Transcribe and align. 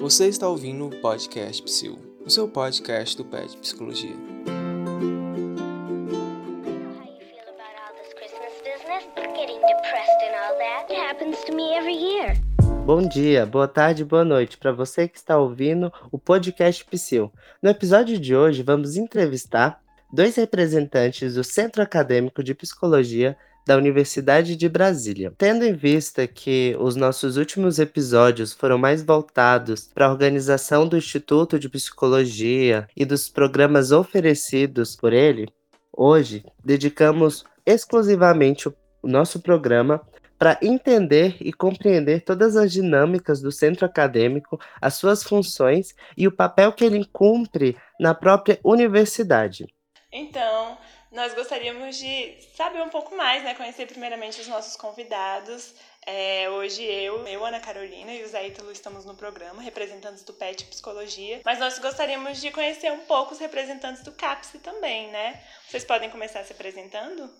Você 0.00 0.28
está 0.28 0.48
ouvindo 0.48 0.86
o 0.86 1.00
podcast 1.02 1.62
Psil, 1.62 1.98
o 2.24 2.30
seu 2.30 2.48
podcast 2.48 3.14
do 3.18 3.22
PET 3.22 3.54
Psicologia. 3.58 4.16
Bom 12.86 13.06
dia, 13.06 13.44
boa 13.44 13.68
tarde, 13.68 14.02
boa 14.02 14.24
noite 14.24 14.56
para 14.56 14.72
você 14.72 15.06
que 15.06 15.18
está 15.18 15.36
ouvindo 15.36 15.92
o 16.10 16.18
podcast 16.18 16.82
Psil. 16.86 17.30
No 17.62 17.68
episódio 17.68 18.18
de 18.18 18.34
hoje, 18.34 18.62
vamos 18.62 18.96
entrevistar 18.96 19.82
dois 20.10 20.34
representantes 20.34 21.34
do 21.34 21.44
Centro 21.44 21.82
Acadêmico 21.82 22.42
de 22.42 22.54
Psicologia 22.54 23.36
da 23.70 23.76
Universidade 23.76 24.56
de 24.56 24.68
Brasília. 24.68 25.32
Tendo 25.38 25.64
em 25.64 25.72
vista 25.72 26.26
que 26.26 26.74
os 26.80 26.96
nossos 26.96 27.36
últimos 27.36 27.78
episódios 27.78 28.52
foram 28.52 28.76
mais 28.76 29.00
voltados 29.00 29.88
para 29.94 30.06
a 30.06 30.10
organização 30.10 30.88
do 30.88 30.96
Instituto 30.96 31.56
de 31.56 31.68
Psicologia 31.68 32.88
e 32.96 33.04
dos 33.04 33.28
programas 33.28 33.92
oferecidos 33.92 34.96
por 34.96 35.12
ele, 35.12 35.46
hoje 35.92 36.44
dedicamos 36.64 37.44
exclusivamente 37.64 38.68
o 38.68 38.74
nosso 39.04 39.38
programa 39.38 40.00
para 40.36 40.58
entender 40.60 41.36
e 41.40 41.52
compreender 41.52 42.22
todas 42.22 42.56
as 42.56 42.72
dinâmicas 42.72 43.40
do 43.40 43.52
centro 43.52 43.86
acadêmico, 43.86 44.58
as 44.80 44.94
suas 44.94 45.22
funções 45.22 45.94
e 46.16 46.26
o 46.26 46.32
papel 46.32 46.72
que 46.72 46.84
ele 46.84 47.04
cumpre 47.12 47.76
na 48.00 48.14
própria 48.14 48.58
universidade. 48.64 49.68
Então, 50.12 50.76
nós 51.10 51.34
gostaríamos 51.34 51.96
de 51.96 52.36
saber 52.54 52.82
um 52.82 52.88
pouco 52.88 53.16
mais, 53.16 53.42
né? 53.42 53.54
Conhecer 53.54 53.86
primeiramente 53.86 54.40
os 54.40 54.46
nossos 54.46 54.76
convidados. 54.76 55.74
É, 56.06 56.48
hoje 56.48 56.82
eu, 56.82 57.26
eu, 57.26 57.44
Ana 57.44 57.60
Carolina 57.60 58.12
e 58.12 58.22
o 58.22 58.28
Zé 58.28 58.46
Ítalo 58.46 58.70
estamos 58.70 59.04
no 59.04 59.14
programa, 59.14 59.60
representantes 59.60 60.22
do 60.22 60.32
PET 60.32 60.64
Psicologia, 60.64 61.40
mas 61.44 61.58
nós 61.58 61.78
gostaríamos 61.78 62.40
de 62.40 62.50
conhecer 62.50 62.90
um 62.90 63.00
pouco 63.00 63.34
os 63.34 63.38
representantes 63.38 64.02
do 64.02 64.12
CAPS 64.12 64.52
também, 64.62 65.10
né? 65.10 65.42
Vocês 65.68 65.84
podem 65.84 66.08
começar 66.08 66.44
se 66.44 66.52
apresentando? 66.52 67.30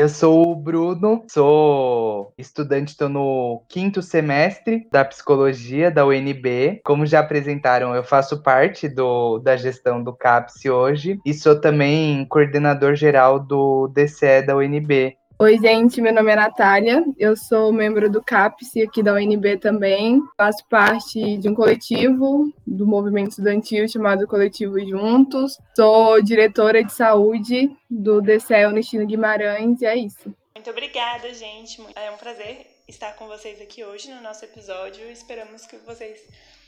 Eu 0.00 0.08
sou 0.08 0.50
o 0.50 0.56
Bruno, 0.56 1.26
sou 1.30 2.32
estudante, 2.38 2.92
estou 2.92 3.10
no 3.10 3.62
quinto 3.68 4.00
semestre 4.00 4.88
da 4.90 5.04
psicologia 5.04 5.90
da 5.90 6.06
UNB. 6.06 6.80
Como 6.82 7.04
já 7.04 7.20
apresentaram, 7.20 7.94
eu 7.94 8.02
faço 8.02 8.42
parte 8.42 8.88
do, 8.88 9.38
da 9.40 9.58
gestão 9.58 10.02
do 10.02 10.16
CAPS 10.16 10.64
hoje 10.64 11.18
e 11.26 11.34
sou 11.34 11.60
também 11.60 12.24
coordenador 12.30 12.94
geral 12.94 13.38
do 13.38 13.88
DCE 13.88 14.40
da 14.40 14.56
UNB. 14.56 15.18
Oi, 15.42 15.56
gente, 15.58 16.02
meu 16.02 16.12
nome 16.12 16.30
é 16.30 16.36
Natália, 16.36 17.02
eu 17.18 17.34
sou 17.34 17.72
membro 17.72 18.10
do 18.10 18.22
CAPS 18.22 18.76
aqui 18.76 19.02
da 19.02 19.14
UNB 19.14 19.56
também, 19.56 20.20
faço 20.36 20.62
parte 20.66 21.38
de 21.38 21.48
um 21.48 21.54
coletivo 21.54 22.52
do 22.66 22.86
movimento 22.86 23.30
estudantil 23.30 23.88
chamado 23.88 24.28
Coletivo 24.28 24.78
Juntos, 24.78 25.56
sou 25.74 26.20
diretora 26.20 26.84
de 26.84 26.92
saúde 26.92 27.74
do 27.88 28.20
DCE 28.20 28.66
Unistino 28.66 29.06
Guimarães 29.06 29.80
e 29.80 29.86
é 29.86 29.96
isso. 29.96 30.30
Muito 30.54 30.68
obrigada, 30.68 31.32
gente, 31.32 31.80
é 31.96 32.10
um 32.10 32.18
prazer 32.18 32.66
estar 32.86 33.14
com 33.14 33.26
vocês 33.26 33.62
aqui 33.62 33.82
hoje 33.82 34.12
no 34.12 34.20
nosso 34.20 34.44
episódio, 34.44 35.10
esperamos 35.10 35.64
que 35.64 35.78
vocês 35.78 36.20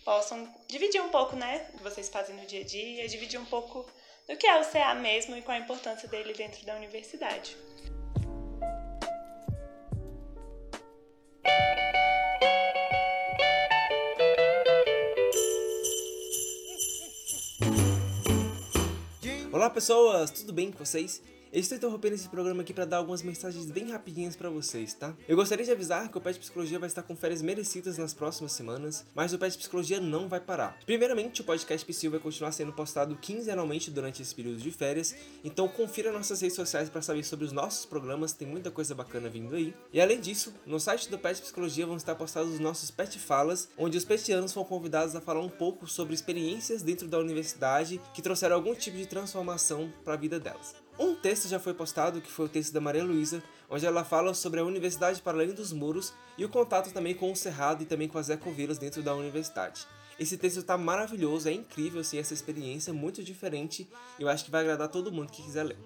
possam 0.03 0.49
dividir 0.67 1.03
um 1.03 1.11
pouco, 1.11 1.37
né, 1.37 1.67
do 1.73 1.77
que 1.77 1.85
vocês 1.85 2.09
fazem 2.09 2.35
no 2.37 2.47
dia 2.47 2.63
a 2.63 2.65
dia, 2.65 3.07
dividir 3.07 3.39
um 3.39 3.45
pouco 3.45 3.85
do 4.27 4.35
que 4.35 4.47
é 4.47 4.59
o 4.59 4.65
CA 4.65 4.95
mesmo 4.95 5.37
e 5.37 5.43
qual 5.43 5.59
a 5.59 5.61
importância 5.61 6.09
dele 6.09 6.33
dentro 6.33 6.65
da 6.65 6.75
universidade. 6.75 7.55
Olá 19.53 19.71
pessoas, 19.71 20.31
tudo 20.31 20.53
bem 20.53 20.73
com 20.73 20.85
vocês? 20.85 21.23
Estou 21.53 21.77
interrompendo 21.77 22.15
esse 22.15 22.31
programa 22.31 22.63
aqui 22.63 22.73
para 22.73 22.87
dar 22.87 22.97
algumas 22.97 23.23
mensagens 23.23 23.71
bem 23.71 23.91
rapidinhas 23.91 24.35
para 24.35 24.49
vocês, 24.49 24.95
tá? 24.95 25.15
Eu 25.29 25.37
gostaria 25.37 25.63
de 25.63 25.71
avisar 25.71 26.09
que 26.09 26.17
o 26.17 26.21
PET 26.21 26.39
Psicologia 26.39 26.79
vai 26.79 26.87
estar 26.87 27.03
com 27.03 27.15
férias 27.15 27.43
merecidas 27.43 27.99
nas 27.99 28.15
próximas 28.15 28.53
semanas, 28.53 29.05
mas 29.15 29.35
o 29.35 29.39
PET 29.39 29.59
Psicologia 29.59 30.01
não 30.01 30.31
vai 30.31 30.41
parar. 30.41 30.79
Primeiramente, 30.87 31.43
o 31.43 31.45
podcast 31.45 31.85
Psil 31.85 32.11
vai 32.11 32.21
continuar 32.21 32.53
sendo 32.53 32.73
postado 32.73 33.15
quinzenalmente 33.17 33.91
durante 33.91 34.23
esse 34.23 34.35
período 34.35 34.63
de 34.63 34.71
férias, 34.71 35.15
então 35.45 35.69
confira 35.69 36.11
nossas 36.11 36.41
redes 36.41 36.57
sociais 36.57 36.89
para 36.89 37.03
saber 37.03 37.23
sobre 37.23 37.45
os 37.45 37.53
nossos 37.53 37.85
programas, 37.85 38.33
tem 38.33 38.49
muita 38.49 38.71
coisa 38.71 38.95
bacana 38.95 39.29
vindo 39.29 39.55
aí. 39.55 39.75
E 39.93 40.01
além 40.01 40.21
disso, 40.21 40.55
no 40.65 40.81
site 40.81 41.11
do 41.11 41.19
PET 41.19 41.43
Psicologia 41.43 41.87
vão 41.87 41.99
estar 41.99 42.15
postados 42.15 42.55
os 42.55 42.61
nossos 42.61 42.91
Pet 42.91 43.19
Falas, 43.19 43.69
onde 43.77 43.99
os 43.99 44.07
petianos 44.07 44.55
foram 44.55 44.67
convidados 44.67 45.15
a 45.15 45.21
falar 45.21 45.41
um 45.41 45.51
pouco 45.51 45.87
sobre 45.87 46.15
experiências 46.15 46.81
dentro 46.81 47.07
da 47.07 47.19
universidade 47.19 48.01
que 48.15 48.23
trouxeram 48.23 48.57
algum 48.57 48.75
tipo 48.75 48.97
de 48.97 49.05
transformação 49.05 49.93
para 50.03 50.15
a 50.15 50.17
vida 50.17 50.41
delas. 50.41 50.82
Um 50.99 51.15
texto 51.15 51.49
já 51.49 51.59
foi 51.59 51.73
postado, 51.75 52.21
que 52.21 52.31
foi 52.31 52.47
o 52.47 52.49
texto 52.49 52.73
da 52.73 52.81
Maria 52.81 53.03
Luísa, 53.03 53.43
onde 53.69 53.87
ela 53.87 54.05
fala 54.05 54.35
sobre 54.35 54.61
a 54.61 54.65
universidade 54.65 55.23
para 55.23 55.37
além 55.37 55.53
dos 55.53 55.73
muros 55.73 56.13
e 56.37 56.45
o 56.45 56.49
contato 56.49 56.93
também 56.93 57.15
com 57.15 57.33
o 57.33 57.37
Cerrado 57.37 57.83
e 57.83 57.87
também 57.87 58.09
com 58.09 58.19
as 58.19 58.29
ecovilas 58.29 58.79
dentro 58.79 59.03
da 59.03 59.15
universidade. 59.15 59.87
Esse 60.19 60.37
texto 60.37 60.59
está 60.59 60.77
maravilhoso, 60.77 61.49
é 61.49 61.53
incrível 61.53 62.01
assim, 62.01 62.19
essa 62.19 62.35
experiência, 62.35 62.93
muito 62.93 63.25
diferente, 63.25 63.89
e 64.19 64.23
eu 64.23 64.29
acho 64.29 64.45
que 64.45 64.51
vai 64.51 64.61
agradar 64.61 64.89
todo 64.89 65.11
mundo 65.11 65.33
que 65.33 65.43
quiser 65.43 65.65
ler. 65.65 65.79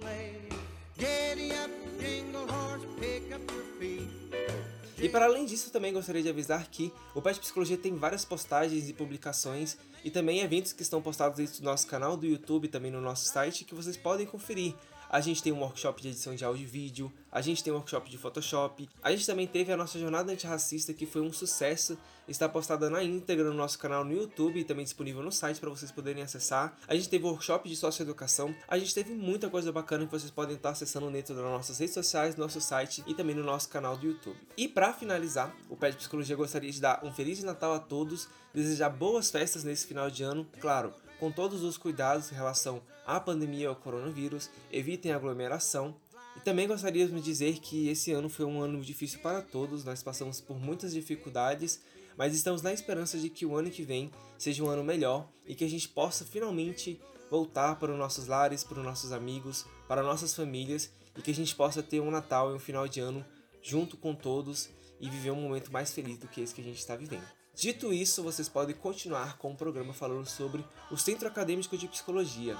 E 4.98 5.08
para 5.08 5.26
além 5.26 5.44
disso, 5.44 5.70
também 5.70 5.92
gostaria 5.92 6.22
de 6.22 6.28
avisar 6.28 6.66
que 6.68 6.92
o 7.14 7.22
Pet 7.22 7.38
Psicologia 7.38 7.76
tem 7.76 7.94
várias 7.94 8.24
postagens 8.24 8.88
e 8.88 8.92
publicações 8.92 9.76
e 10.02 10.10
também 10.10 10.40
eventos 10.40 10.72
que 10.72 10.82
estão 10.82 11.00
postados 11.00 11.36
dentro 11.36 11.60
do 11.60 11.64
nosso 11.64 11.86
canal 11.86 12.16
do 12.16 12.26
YouTube 12.26 12.64
e 12.64 12.68
também 12.68 12.90
no 12.90 13.00
nosso 13.00 13.26
site 13.26 13.64
que 13.64 13.74
vocês 13.74 13.96
podem 13.96 14.26
conferir. 14.26 14.74
A 15.16 15.20
gente 15.22 15.42
tem 15.42 15.50
um 15.50 15.60
workshop 15.60 16.02
de 16.02 16.08
edição 16.08 16.34
de 16.34 16.44
áudio 16.44 16.64
e 16.64 16.66
vídeo, 16.66 17.10
a 17.32 17.40
gente 17.40 17.64
tem 17.64 17.72
um 17.72 17.76
workshop 17.76 18.10
de 18.10 18.18
Photoshop, 18.18 18.86
a 19.02 19.10
gente 19.10 19.24
também 19.24 19.46
teve 19.46 19.72
a 19.72 19.76
nossa 19.76 19.98
jornada 19.98 20.30
antirracista 20.30 20.92
que 20.92 21.06
foi 21.06 21.22
um 21.22 21.32
sucesso, 21.32 21.96
está 22.28 22.46
postada 22.46 22.90
na 22.90 23.02
íntegra 23.02 23.48
no 23.48 23.54
nosso 23.54 23.78
canal 23.78 24.04
no 24.04 24.12
YouTube 24.12 24.60
e 24.60 24.64
também 24.64 24.84
disponível 24.84 25.22
no 25.22 25.32
site 25.32 25.58
para 25.58 25.70
vocês 25.70 25.90
poderem 25.90 26.22
acessar. 26.22 26.76
A 26.86 26.94
gente 26.94 27.08
teve 27.08 27.24
workshop 27.24 27.66
de 27.66 27.76
socioeducação, 27.76 28.54
a 28.68 28.76
gente 28.76 28.94
teve 28.94 29.14
muita 29.14 29.48
coisa 29.48 29.72
bacana 29.72 30.04
que 30.04 30.12
vocês 30.12 30.30
podem 30.30 30.54
estar 30.54 30.68
acessando 30.68 31.10
dentro 31.10 31.34
das 31.34 31.44
nossas 31.44 31.78
redes 31.78 31.94
sociais, 31.94 32.36
no 32.36 32.42
nosso 32.42 32.60
site 32.60 33.02
e 33.06 33.14
também 33.14 33.34
no 33.34 33.42
nosso 33.42 33.70
canal 33.70 33.96
do 33.96 34.06
YouTube. 34.06 34.36
E 34.54 34.68
para 34.68 34.92
finalizar, 34.92 35.56
o 35.70 35.76
Pé 35.78 35.92
de 35.92 35.96
Psicologia 35.96 36.36
gostaria 36.36 36.70
de 36.70 36.78
dar 36.78 37.02
um 37.02 37.10
Feliz 37.10 37.42
Natal 37.42 37.72
a 37.72 37.78
todos, 37.78 38.28
desejar 38.52 38.90
boas 38.90 39.30
festas 39.30 39.64
nesse 39.64 39.86
final 39.86 40.10
de 40.10 40.22
ano, 40.22 40.46
claro, 40.60 40.92
com 41.18 41.30
todos 41.30 41.62
os 41.62 41.76
cuidados 41.76 42.30
em 42.30 42.34
relação 42.34 42.82
à 43.06 43.18
pandemia 43.18 43.68
ao 43.68 43.76
coronavírus, 43.76 44.50
evitem 44.70 45.12
aglomeração. 45.12 45.94
E 46.36 46.40
também 46.40 46.68
gostaríamos 46.68 47.14
de 47.14 47.22
dizer 47.22 47.58
que 47.58 47.88
esse 47.88 48.12
ano 48.12 48.28
foi 48.28 48.44
um 48.44 48.60
ano 48.60 48.80
difícil 48.82 49.20
para 49.20 49.40
todos, 49.40 49.84
nós 49.84 50.02
passamos 50.02 50.40
por 50.40 50.58
muitas 50.58 50.92
dificuldades, 50.92 51.80
mas 52.16 52.34
estamos 52.34 52.62
na 52.62 52.72
esperança 52.72 53.18
de 53.18 53.30
que 53.30 53.46
o 53.46 53.56
ano 53.56 53.70
que 53.70 53.82
vem 53.82 54.10
seja 54.38 54.62
um 54.62 54.68
ano 54.68 54.84
melhor 54.84 55.28
e 55.46 55.54
que 55.54 55.64
a 55.64 55.68
gente 55.68 55.88
possa 55.88 56.24
finalmente 56.24 57.00
voltar 57.30 57.76
para 57.76 57.92
os 57.92 57.98
nossos 57.98 58.26
lares, 58.26 58.62
para 58.62 58.78
os 58.78 58.84
nossos 58.84 59.12
amigos, 59.12 59.66
para 59.88 60.02
nossas 60.02 60.34
famílias 60.34 60.90
e 61.16 61.22
que 61.22 61.30
a 61.30 61.34
gente 61.34 61.54
possa 61.54 61.82
ter 61.82 62.00
um 62.00 62.10
Natal 62.10 62.52
e 62.52 62.54
um 62.54 62.58
final 62.58 62.86
de 62.86 63.00
ano 63.00 63.24
junto 63.62 63.96
com 63.96 64.14
todos 64.14 64.68
e 65.00 65.10
viver 65.10 65.30
um 65.30 65.40
momento 65.40 65.72
mais 65.72 65.92
feliz 65.92 66.18
do 66.18 66.28
que 66.28 66.40
esse 66.40 66.54
que 66.54 66.60
a 66.60 66.64
gente 66.64 66.78
está 66.78 66.94
vivendo. 66.96 67.35
Dito 67.56 67.90
isso, 67.90 68.22
vocês 68.22 68.50
podem 68.50 68.76
continuar 68.76 69.38
com 69.38 69.50
o 69.50 69.56
programa 69.56 69.94
falando 69.94 70.26
sobre 70.26 70.62
o 70.90 70.96
Centro 70.98 71.26
Acadêmico 71.26 71.78
de 71.78 71.88
Psicologia. 71.88 72.54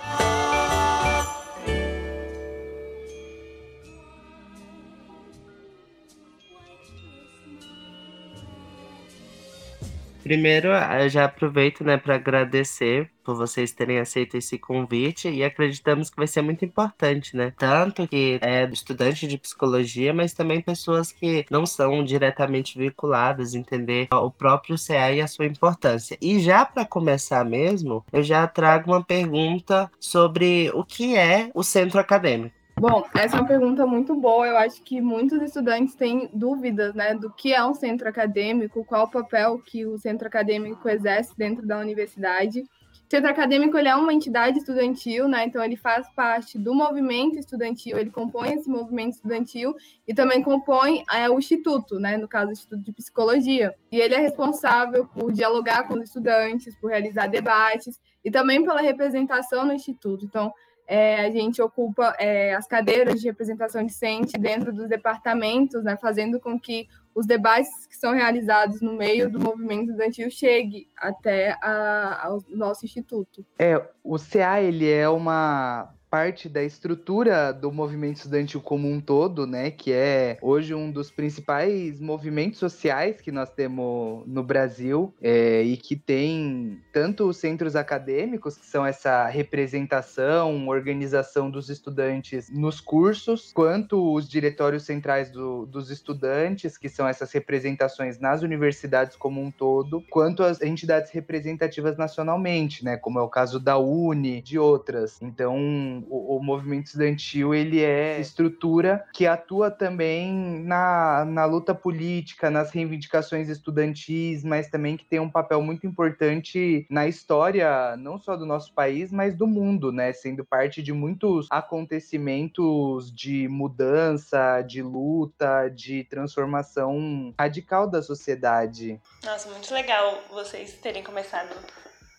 Primeiro, 10.27 10.71
eu 11.01 11.09
já 11.09 11.27
aproveito, 11.27 11.85
né, 11.85 11.97
para 11.97 12.17
agradecer 12.17 13.09
por 13.23 13.37
vocês 13.37 13.71
terem 13.71 14.01
aceito 14.01 14.37
esse 14.37 14.59
convite 14.59 15.29
e 15.29 15.45
acreditamos 15.45 16.11
que 16.11 16.17
vai 16.17 16.27
ser 16.27 16.43
muito 16.43 16.65
importante, 16.65 17.37
né? 17.37 17.53
Tanto 17.57 18.09
que 18.09 18.37
é 18.43 18.65
estudante 18.65 19.25
de 19.29 19.39
psicologia, 19.39 20.13
mas 20.13 20.33
também 20.33 20.61
pessoas 20.61 21.13
que 21.13 21.47
não 21.49 21.65
são 21.65 22.03
diretamente 22.03 22.77
vinculadas, 22.77 23.55
entender 23.55 24.09
o 24.13 24.29
próprio 24.29 24.77
CA 24.77 25.13
e 25.13 25.21
a 25.21 25.29
sua 25.29 25.47
importância. 25.47 26.19
E 26.21 26.41
já 26.41 26.65
para 26.65 26.85
começar 26.85 27.45
mesmo, 27.45 28.05
eu 28.13 28.25
já 28.25 28.49
trago 28.49 28.91
uma 28.91 29.05
pergunta 29.05 29.89
sobre 30.01 30.73
o 30.75 30.83
que 30.83 31.17
é 31.17 31.53
o 31.55 31.63
centro 31.63 32.01
acadêmico. 32.01 32.66
Bom, 32.79 33.07
essa 33.15 33.39
é 33.39 33.41
uma 33.41 33.49
pergunta 33.49 33.87
muito 33.87 34.15
boa. 34.15 34.47
Eu 34.47 34.59
acho 34.59 34.83
que 34.83 35.01
muitos 35.01 35.41
estudantes 35.41 35.95
têm 35.95 36.29
dúvidas, 36.31 36.95
né, 36.95 37.15
do 37.15 37.33
que 37.33 37.55
é 37.55 37.65
um 37.65 37.73
centro 37.73 38.07
acadêmico, 38.07 38.85
qual 38.85 39.07
o 39.07 39.11
papel 39.11 39.59
que 39.65 39.87
o 39.87 39.97
centro 39.97 40.29
acadêmico 40.29 40.87
exerce 40.87 41.35
dentro 41.39 41.67
da 41.67 41.79
universidade. 41.79 42.61
O 42.61 43.11
centro 43.11 43.31
acadêmico 43.31 43.79
ele 43.79 43.89
é 43.89 43.97
uma 43.97 44.13
entidade 44.13 44.59
estudantil, 44.59 45.27
né? 45.27 45.45
Então 45.45 45.65
ele 45.65 45.77
faz 45.77 46.07
parte 46.11 46.59
do 46.59 46.75
movimento 46.75 47.39
estudantil, 47.39 47.97
ele 47.97 48.11
compõe 48.11 48.53
esse 48.53 48.69
movimento 48.69 49.15
estudantil 49.15 49.75
e 50.07 50.13
também 50.13 50.43
compõe 50.43 51.03
é, 51.11 51.31
o 51.31 51.39
instituto, 51.39 51.99
né? 51.99 52.19
No 52.19 52.29
caso, 52.29 52.51
o 52.51 52.53
Instituto 52.53 52.83
de 52.83 52.93
Psicologia. 52.93 53.75
E 53.91 53.99
ele 53.99 54.15
é 54.15 54.19
responsável 54.19 55.07
por 55.07 55.33
dialogar 55.33 55.85
com 55.85 55.95
os 55.95 56.03
estudantes, 56.03 56.77
por 56.79 56.91
realizar 56.91 57.29
debates 57.29 57.99
e 58.23 58.31
também 58.31 58.63
pela 58.63 58.83
representação 58.83 59.65
no 59.65 59.73
instituto. 59.73 60.25
Então, 60.25 60.53
é, 60.87 61.21
a 61.27 61.31
gente 61.31 61.61
ocupa 61.61 62.15
é, 62.19 62.55
as 62.55 62.67
cadeiras 62.67 63.21
de 63.21 63.27
representação 63.27 63.85
discente 63.85 64.39
dentro 64.39 64.73
dos 64.73 64.89
departamentos, 64.89 65.83
né, 65.83 65.97
fazendo 65.97 66.39
com 66.39 66.59
que 66.59 66.87
os 67.15 67.27
debates 67.27 67.87
que 67.87 67.97
são 67.97 68.13
realizados 68.13 68.81
no 68.81 68.93
meio 68.93 69.31
do 69.31 69.41
movimento 69.41 69.91
estudantil 69.91 70.31
chegue 70.31 70.89
até 70.97 71.57
a, 71.63 72.27
ao 72.27 72.45
nosso 72.49 72.85
instituto. 72.85 73.45
É, 73.59 73.83
o 74.05 74.17
CA 74.19 74.61
ele 74.61 74.89
é 74.89 75.09
uma 75.09 75.93
parte 76.11 76.49
da 76.49 76.63
estrutura 76.63 77.53
do 77.53 77.71
movimento 77.73 78.17
estudantil 78.17 78.61
como 78.61 78.89
um 78.89 79.01
todo, 79.01 79.47
né, 79.47 79.71
que 79.71 79.93
é 79.93 80.39
hoje 80.41 80.75
um 80.75 80.91
dos 80.91 81.11
principais 81.11 82.01
movimentos 82.01 82.59
sociais 82.59 83.21
que 83.21 83.33
nós 83.33 83.51
temos 83.51 84.27
no 84.27 84.43
Brasil 84.43 85.15
é, 85.21 85.63
e 85.63 85.77
que 85.77 85.97
tem 85.97 86.81
tanto 86.93 87.29
os 87.29 87.37
centros 87.37 87.77
acadêmicos, 87.77 88.57
que 88.57 88.67
são 88.67 88.87
essa 88.87 89.27
representação, 89.27 90.69
organização 90.69 91.51
dos 91.51 91.69
estudantes 91.69 92.49
nos 92.51 92.81
cursos, 92.81 93.53
quanto 93.53 94.15
os 94.15 94.29
diretórios 94.29 94.85
centrais 94.85 95.31
do, 95.31 95.67
dos 95.67 95.91
estudantes, 95.91 96.79
que 96.79 96.89
são 96.89 97.07
essas 97.07 97.33
representações 97.33 98.19
nas 98.19 98.43
universidades 98.43 99.17
como 99.17 99.41
um 99.41 99.51
todo, 99.51 100.03
quanto 100.11 100.43
as 100.43 100.61
entidades 100.63 101.11
representativas 101.11 101.97
nacionalmente, 101.97 102.85
né, 102.85 102.97
como 102.97 103.19
é 103.19 103.23
o 103.23 103.29
caso 103.29 103.59
da 103.59 103.77
Uni, 103.79 104.41
de 104.41 104.59
outras. 104.59 105.21
Então, 105.21 106.06
o, 106.09 106.37
o, 106.37 106.43
movimento 106.43 106.87
estudantil 106.87 107.55
ele 107.55 107.83
é 107.83 108.21
estrutura 108.21 109.05
que 109.13 109.27
atua 109.27 109.71
também 109.71 110.33
na, 110.65 111.25
na 111.25 111.45
luta 111.45 111.75
política, 111.75 112.51
nas 112.51 112.71
reivindicações 112.71 113.49
estudantis, 113.49 114.45
mas 114.45 114.69
também 114.69 114.97
que 114.97 115.05
tem 115.05 115.21
um 115.21 115.31
papel 115.31 115.61
muito 115.63 115.87
importante 115.87 116.87
na 116.91 117.07
história, 117.07 117.97
não 117.97 118.19
só 118.19 118.37
do 118.37 118.47
nosso 118.47 118.73
país, 118.73 119.13
mas 119.13 119.35
do 119.35 119.47
mundo, 119.47 119.93
né? 119.93 120.13
Sendo 120.13 120.45
parte 120.45 120.83
de 120.83 120.93
muitos 120.93 121.47
acontecimentos 121.51 123.15
de 123.15 123.49
mudança, 123.49 124.63
de 124.63 124.83
luta, 124.83 125.69
de 125.69 126.05
transformação 126.05 127.35
radical 127.39 127.89
da 127.89 128.03
sociedade. 128.03 129.01
Nossa, 129.25 129.49
muito 129.51 129.73
legal 129.73 130.23
vocês 130.31 130.75
terem 130.75 131.03
começado 131.03 131.55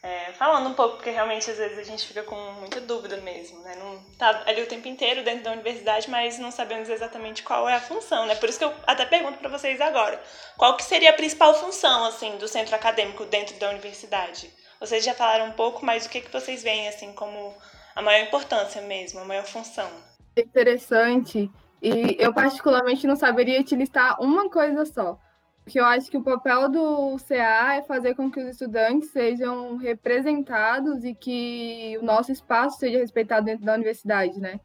é, 0.02 0.32
falando 0.34 0.70
um 0.70 0.74
pouco, 0.74 0.98
porque 0.98 1.10
realmente 1.10 1.50
às 1.50 1.58
vezes 1.58 1.78
a 1.78 1.84
gente 1.84 2.08
fica 2.08 2.24
com 2.24 2.36
muita 2.54 2.80
dúvida 2.80 3.18
mesmo, 3.18 3.60
né? 3.62 3.76
Não 3.76 4.00
tá 4.18 4.44
ali 4.46 4.62
o 4.62 4.68
tempo 4.68 4.88
inteiro 4.88 5.24
dentro 5.24 5.44
da 5.44 5.52
universidade, 5.52 6.10
mas 6.10 6.38
não 6.38 6.52
sabemos 6.52 6.90
exatamente 6.90 7.44
qual 7.44 7.68
é 7.68 7.76
a 7.76 7.82
função, 7.82 8.26
né? 8.26 8.36
Por 8.36 8.48
isso 8.48 8.60
que 8.60 8.66
eu 8.66 8.74
até 8.86 9.06
pergunto 9.06 9.40
para 9.40 9.50
vocês 9.50 9.82
agora, 9.82 10.22
qual 10.56 10.78
que 10.78 10.84
seria 10.84 11.10
a 11.10 11.14
principal 11.14 11.54
função, 11.56 12.06
assim, 12.06 12.38
do 12.38 12.48
centro 12.48 12.76
acadêmico 12.76 13.26
dentro 13.26 13.58
da 13.60 13.70
universidade? 13.70 14.52
Vocês 14.80 15.04
já 15.04 15.14
falaram 15.14 15.48
um 15.48 15.54
pouco, 15.54 15.84
mas 15.84 16.06
o 16.06 16.10
que, 16.10 16.22
que 16.22 16.32
vocês 16.32 16.62
veem, 16.62 16.88
assim, 16.88 17.12
como 17.14 17.56
a 17.96 18.02
maior 18.02 18.26
importância 18.26 18.82
mesmo, 18.84 19.20
a 19.20 19.26
maior 19.26 19.46
função? 19.46 19.90
Interessante, 20.38 21.50
e 21.82 22.16
eu 22.20 22.32
particularmente 22.32 23.08
não 23.08 23.16
saberia 23.16 23.64
te 23.64 23.76
listar 23.76 24.22
uma 24.22 24.50
coisa 24.50 24.86
só, 24.86 25.18
que 25.68 25.80
eu 25.80 25.86
acho 25.86 26.10
que 26.10 26.18
o 26.18 26.24
papel 26.24 26.70
do 26.70 27.18
CA 27.28 27.76
é 27.76 27.84
fazer 27.84 28.16
com 28.16 28.32
que 28.32 28.40
os 28.40 28.48
estudantes 28.48 29.12
sejam 29.12 29.76
representados 29.76 31.04
e 31.04 31.14
que 31.14 31.98
o 32.02 32.06
nosso 32.06 32.32
espaço 32.32 32.80
seja 32.80 32.98
respeitado 32.98 33.46
dentro 33.46 33.66
da 33.66 33.76
universidade, 33.76 34.40
né? 34.40 34.60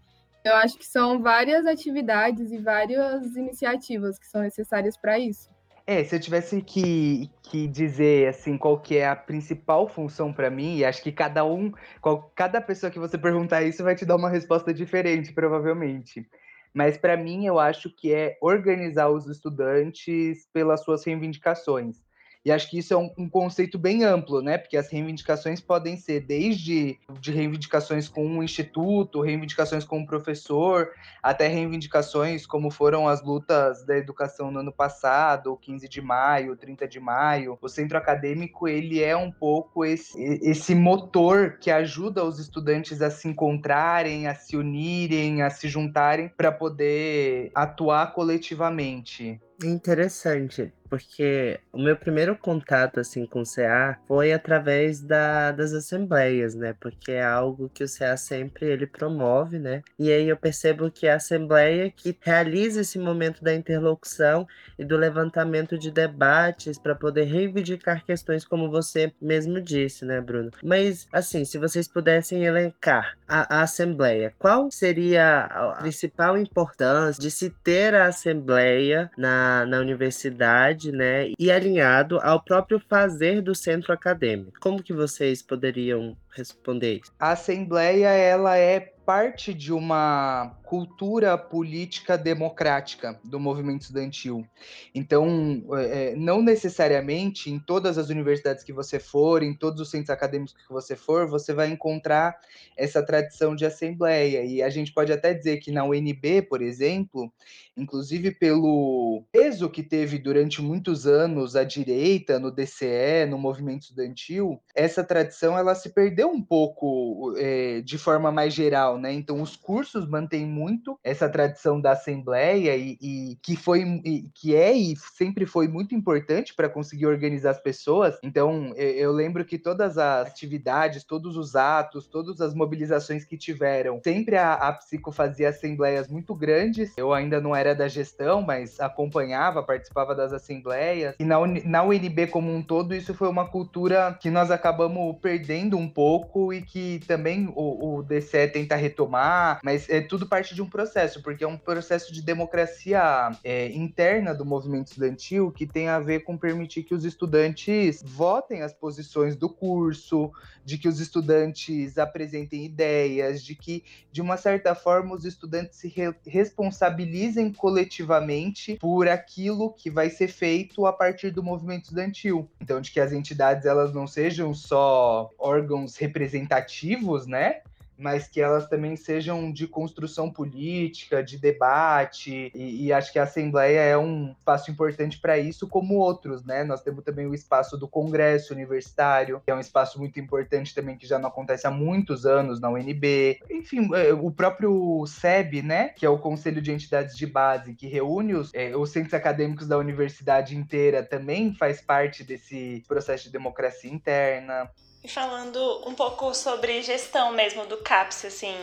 Eu 0.45 0.55
acho 0.55 0.79
que 0.79 0.87
são 0.87 1.21
várias 1.21 1.67
atividades 1.67 2.51
e 2.53 2.59
várias 2.59 3.37
iniciativas 3.37 4.19
que 4.19 4.27
são 4.27 4.43
necessárias 4.43 4.97
para 4.97 5.19
isso. 5.19 5.51
É, 5.85 6.05
se 6.05 6.15
eu 6.15 6.21
tivesse 6.21 6.63
que, 6.63 7.29
que 7.43 7.67
dizer 7.67 8.29
assim 8.29 8.57
qual 8.57 8.79
que 8.79 8.97
é 8.97 9.07
a 9.07 9.17
principal 9.17 9.89
função 9.89 10.33
para 10.33 10.49
mim, 10.49 10.77
e 10.77 10.85
acho 10.85 11.03
que 11.03 11.11
cada 11.11 11.45
um, 11.45 11.73
qual, 12.01 12.31
cada 12.37 12.61
pessoa 12.61 12.91
que 12.91 13.01
você 13.01 13.19
perguntar 13.19 13.65
isso 13.65 13.83
vai 13.83 13.97
te 13.97 14.07
dar 14.07 14.17
uma 14.17 14.31
resposta 14.31 14.73
diferente, 14.73 15.33
provavelmente. 15.33 16.29
Mas 16.75 16.97
para 16.97 17.17
mim, 17.17 17.47
eu 17.47 17.59
acho 17.59 17.91
que 17.91 18.13
é 18.13 18.39
organizar 18.41 19.09
os 19.11 19.27
estudantes 19.27 20.47
pelas 20.53 20.83
suas 20.83 21.05
reivindicações. 21.05 22.03
E 22.45 22.51
acho 22.51 22.69
que 22.69 22.79
isso 22.79 22.93
é 22.93 22.97
um, 22.97 23.11
um, 23.17 23.29
conceito 23.29 23.79
bem 23.79 24.03
amplo, 24.03 24.43
né? 24.43 24.59
Porque 24.59 24.77
as 24.77 24.91
reivindicações 24.91 25.61
podem 25.61 25.97
ser 25.97 26.21
desde 26.21 26.99
de 27.21 27.31
reivindicações 27.31 28.09
com 28.09 28.27
um 28.27 28.43
instituto, 28.43 29.21
reivindicações 29.21 29.85
com 29.85 29.99
um 29.99 30.07
professor, 30.07 30.91
até 31.23 31.47
reivindicações 31.47 32.45
como 32.45 32.71
foram 32.71 33.09
as 33.09 33.23
lutas 33.23 33.87
da 33.87 33.97
educação 33.97 34.51
no 34.51 34.59
ano 34.59 34.73
passado, 34.73 35.57
15 35.57 35.89
de 35.89 36.01
maio, 36.01 36.57
30 36.57 36.89
de 36.89 36.99
maio. 36.99 37.57
O 37.61 37.69
centro 37.69 37.97
acadêmico, 37.97 38.67
ele 38.67 39.01
é 39.01 39.17
um 39.17 39.31
pouco 39.31 39.85
esse, 39.85 40.21
esse 40.43 40.75
motor 40.75 41.59
que 41.61 41.71
ajuda 41.71 42.25
os 42.25 42.41
estudantes 42.41 43.01
a 43.03 43.11
se 43.11 43.29
encontrarem, 43.29 44.27
a 44.27 44.35
se 44.35 44.57
unirem, 44.57 45.43
a 45.43 45.51
se 45.51 45.69
juntarem 45.69 46.29
para 46.37 46.51
poder 46.51 47.53
atuar 47.55 48.13
coletivamente. 48.13 49.41
Interessante 49.65 50.73
porque 50.93 51.59
o 51.73 51.79
meu 51.79 51.97
primeiro 51.97 52.37
contato 52.37 53.01
assim 53.01 53.25
com 53.25 53.41
o 53.41 53.47
CA 53.47 53.99
foi 54.07 54.31
através 54.31 55.01
da, 55.01 55.51
das 55.51 55.73
assembleias, 55.73 56.55
né? 56.55 56.75
Porque 56.79 57.13
é 57.13 57.25
algo 57.25 57.71
que 57.73 57.83
o 57.83 57.89
CA 57.89 58.15
sempre 58.15 58.67
ele 58.67 58.87
promove, 58.87 59.59
né? 59.59 59.83
E 59.99 60.13
aí 60.13 60.29
eu 60.29 60.37
percebo 60.37 60.91
que 60.91 61.09
a 61.09 61.15
assembleia 61.15 61.91
que 61.91 62.15
realiza 62.21 62.83
esse 62.83 62.99
momento 62.99 63.43
da 63.43 63.55
interlocução 63.55 64.47
e 64.79 64.85
do 64.85 64.99
levantamento 64.99 65.79
de 65.79 65.91
debates 65.91 66.79
para 66.79 66.95
poder 66.95 67.25
reivindicar 67.25 68.05
questões 68.05 68.45
como 68.45 68.71
você 68.71 69.15
mesmo 69.19 69.63
disse, 69.63 70.05
né, 70.05 70.21
Bruno? 70.21 70.51
Mas 70.63 71.09
assim, 71.11 71.47
se 71.47 71.57
vocês 71.57 71.89
pudessem 71.89 72.45
elencar 72.45 73.17
a, 73.27 73.61
a 73.61 73.63
assembleia, 73.63 74.35
qual 74.39 74.71
seria 74.71 75.45
a 75.45 75.77
principal 75.81 76.37
importância 76.37 77.19
de 77.19 77.31
se 77.31 77.49
ter 77.49 77.95
a 77.95 78.09
assembleia 78.09 79.11
na, 79.17 79.52
na 79.67 79.79
universidade 79.79 80.91
né, 80.91 81.33
e 81.39 81.51
alinhado 81.51 82.19
ao 82.21 82.43
próprio 82.43 82.81
fazer 82.81 83.41
do 83.41 83.55
centro 83.55 83.93
acadêmico. 83.93 84.59
Como 84.61 84.83
que 84.83 84.93
vocês 84.93 85.43
poderiam 85.43 86.17
responder 86.35 87.01
isso? 87.03 87.13
A 87.19 87.33
assembleia 87.33 88.09
ela 88.09 88.57
é 88.57 88.93
parte 89.05 89.53
de 89.53 89.73
uma 89.73 90.57
cultura 90.63 91.37
política 91.37 92.17
democrática 92.17 93.21
do 93.25 93.39
movimento 93.39 93.83
estudantil. 93.83 94.47
Então, 94.95 95.63
é, 95.77 96.15
não 96.17 96.41
necessariamente 96.41 97.51
em 97.51 97.59
todas 97.59 97.99
as 97.99 98.09
universidades 98.09 98.65
que 98.65 98.73
você 98.73 98.99
for, 98.99 99.43
em 99.43 99.55
todos 99.55 99.81
os 99.81 99.91
centros 99.91 100.11
acadêmicos 100.11 100.55
que 100.55 100.73
você 100.73 100.97
for, 100.97 101.27
você 101.27 101.53
vai 101.53 101.69
encontrar 101.69 102.39
essa 102.77 103.05
tradição 103.05 103.55
de 103.55 103.67
assembleia. 103.67 104.45
E 104.45 104.63
a 104.63 104.71
gente 104.71 104.93
pode 104.93 105.13
até 105.13 105.35
dizer 105.35 105.59
que 105.59 105.73
na 105.73 105.85
UNB, 105.85 106.43
por 106.49 106.63
exemplo, 106.63 107.31
inclusive 107.77 108.31
pelo 108.31 109.25
peso 109.33 109.69
que 109.69 109.83
teve 109.83 110.19
durante 110.19 110.63
muitos 110.63 111.07
anos 111.07 111.57
a 111.57 111.65
direita 111.65 112.39
no 112.39 112.51
DCE, 112.51 113.27
no 113.29 113.37
movimento 113.37 113.83
estudantil, 113.83 114.63
essa 114.75 115.03
tradição 115.03 115.59
ela 115.59 115.75
se 115.75 115.91
perdeu 115.91 116.22
um 116.25 116.41
pouco 116.41 117.35
é, 117.37 117.81
de 117.81 117.99
forma 117.99 118.31
mais 118.31 118.53
geral, 118.53 118.99
né? 118.99 119.13
Então, 119.13 119.41
os 119.41 119.57
cursos 119.57 120.09
mantêm 120.09 120.47
muito 120.47 120.99
essa 121.03 121.29
tradição 121.29 121.81
da 121.81 121.93
assembleia 121.93 122.77
e, 122.77 122.99
e 123.01 123.39
que 123.43 123.57
foi 123.57 123.83
e, 124.05 124.29
que 124.35 124.55
é 124.55 124.73
e 124.73 124.97
sempre 124.97 125.47
foi 125.47 125.69
muito 125.69 125.95
importante 125.95 126.55
para 126.55 126.69
conseguir 126.69 127.07
organizar 127.07 127.51
as 127.51 127.61
pessoas. 127.61 128.19
Então, 128.23 128.73
eu, 128.77 128.91
eu, 128.91 129.13
lembro 129.13 129.45
que 129.45 129.59
todas 129.59 129.99
as 129.99 130.27
atividades, 130.29 131.05
todos 131.05 131.37
os 131.37 131.57
atos, 131.57 132.07
todas 132.07 132.41
as 132.41 132.55
mobilizações 132.55 133.25
que 133.25 133.37
tiveram, 133.37 134.01
sempre 134.05 134.37
a, 134.37 134.55
a 134.55 134.73
Psico 134.73 135.13
fazia 135.13 135.49
assembleias 135.49 136.09
muito 136.09 136.35
grandes. 136.35 136.93
Eu 136.97 137.13
ainda 137.13 137.41
não 137.41 137.55
era 137.55 137.75
da 137.75 137.89
gestão, 137.89 138.43
mas 138.43 138.81
acompanhava, 138.81 139.63
participava 139.63 140.15
das 140.15 140.33
assembleias. 140.33 141.15
E 141.19 141.25
na, 141.25 141.37
na 141.65 141.83
UNB 141.83 142.27
como 142.29 142.53
um 142.53 142.63
todo, 142.63 142.95
isso 142.95 143.15
foi 143.15 143.29
uma 143.29 143.49
cultura 143.49 144.17
que 144.21 144.31
nós 144.31 144.51
acabamos 144.51 145.17
perdendo 145.21 145.77
um 145.77 145.89
pouco 145.89 146.12
e 146.53 146.63
que 146.63 147.01
também 147.07 147.53
o, 147.55 147.99
o 147.99 148.03
DCE 148.03 148.49
tenta 148.49 148.77
retomar, 148.77 149.61
mas 149.63 149.89
é 149.89 150.01
tudo 150.01 150.27
parte 150.27 150.55
de 150.55 150.63
um 150.63 150.69
processo, 150.69 151.23
porque 151.23 151.45
é 151.45 151.49
um 151.49 151.57
processo 151.57 152.13
de 152.13 152.23
democracia 152.23 153.31
é, 153.45 153.69
interna 153.69 154.35
do 154.35 154.45
movimento 154.45 154.89
estudantil 154.89 155.51
que 155.51 155.67
tem 155.67 155.89
a 155.89 155.99
ver 155.99 156.21
com 156.21 156.37
permitir 156.37 156.83
que 156.83 156.95
os 156.95 157.05
estudantes 157.05 158.03
votem 158.05 158.63
as 158.63 158.73
posições 158.73 159.37
do 159.37 159.49
curso, 159.49 160.31
de 160.65 160.79
que 160.79 160.89
os 160.89 161.01
estudantes 161.01 161.99
apresentem 161.99 162.65
ideias, 162.65 163.43
de 163.43 163.55
que, 163.55 163.85
de 164.11 164.21
uma 164.21 164.37
certa 164.37 164.75
forma, 164.75 165.15
os 165.15 165.25
estudantes 165.25 165.79
se 165.79 165.89
re 165.89 166.13
responsabilizem 166.27 167.53
coletivamente 167.53 168.77
por 168.77 169.09
aquilo 169.09 169.73
que 169.73 169.91
vai 169.91 170.11
ser 170.11 170.29
feito 170.29 170.87
a 170.87 170.93
partir 170.93 171.31
do 171.31 171.43
movimento 171.43 171.85
estudantil. 171.85 172.51
Então, 172.61 172.81
de 172.81 172.91
que 172.91 173.01
as 173.01 173.13
entidades 173.13 173.67
elas 173.67 173.93
não 173.93 174.07
sejam 174.07 174.55
só 174.55 175.31
órgãos 175.39 175.97
representativos, 176.03 177.27
né? 177.27 177.63
mas 178.03 178.27
que 178.27 178.41
elas 178.41 178.67
também 178.67 178.97
sejam 178.97 179.53
de 179.53 179.67
construção 179.67 180.31
política, 180.31 181.23
de 181.23 181.39
debate, 181.39 182.51
e, 182.55 182.87
e 182.87 182.93
acho 182.93 183.13
que 183.13 183.19
a 183.19 183.23
Assembleia 183.23 183.81
é 183.81 183.97
um 183.97 184.33
espaço 184.33 184.71
importante 184.71 185.21
para 185.21 185.39
isso, 185.39 185.69
como 185.69 185.95
outros, 185.95 186.45
né? 186.45 186.65
Nós 186.65 186.83
temos 186.83 187.05
também 187.05 187.27
o 187.27 187.35
espaço 187.35 187.79
do 187.79 187.87
Congresso 187.87 188.53
Universitário, 188.53 189.41
que 189.45 189.51
é 189.51 189.55
um 189.55 189.61
espaço 189.61 189.99
muito 189.99 190.19
importante 190.19 190.75
também, 190.75 190.97
que 190.97 191.07
já 191.07 191.19
não 191.19 191.29
acontece 191.29 191.67
há 191.67 191.71
muitos 191.71 192.27
anos 192.27 192.61
na 192.61 192.71
UNB. 192.71 193.39
Enfim, 193.51 193.89
é, 193.95 194.13
o 194.13 194.31
próprio 194.31 195.05
SEB, 195.07 195.63
né? 195.63 195.89
Que 195.91 196.05
é 196.05 196.09
o 196.09 196.19
Conselho 196.19 196.61
de 196.61 196.73
Entidades 196.73 197.17
de 197.17 197.27
Base, 197.27 197.75
que 197.75 197.87
reúne 197.87 198.35
os, 198.35 198.53
é, 198.53 198.77
os 198.77 198.91
centros 198.91 199.15
acadêmicos 199.15 199.69
da 199.69 199.79
universidade 199.79 200.57
inteira, 200.57 201.03
também 201.03 201.55
faz 201.55 201.81
parte 201.81 202.25
desse 202.25 202.83
processo 202.89 203.25
de 203.25 203.31
democracia 203.31 203.93
interna. 203.93 204.69
E 205.05 205.09
falando 205.09 205.89
um 205.89 205.95
pouco 205.95 206.33
sobre 206.33 206.83
gestão 206.83 207.33
mesmo 207.33 207.67
do 207.67 207.79
CAPS, 207.79 208.25
assim, 208.27 208.57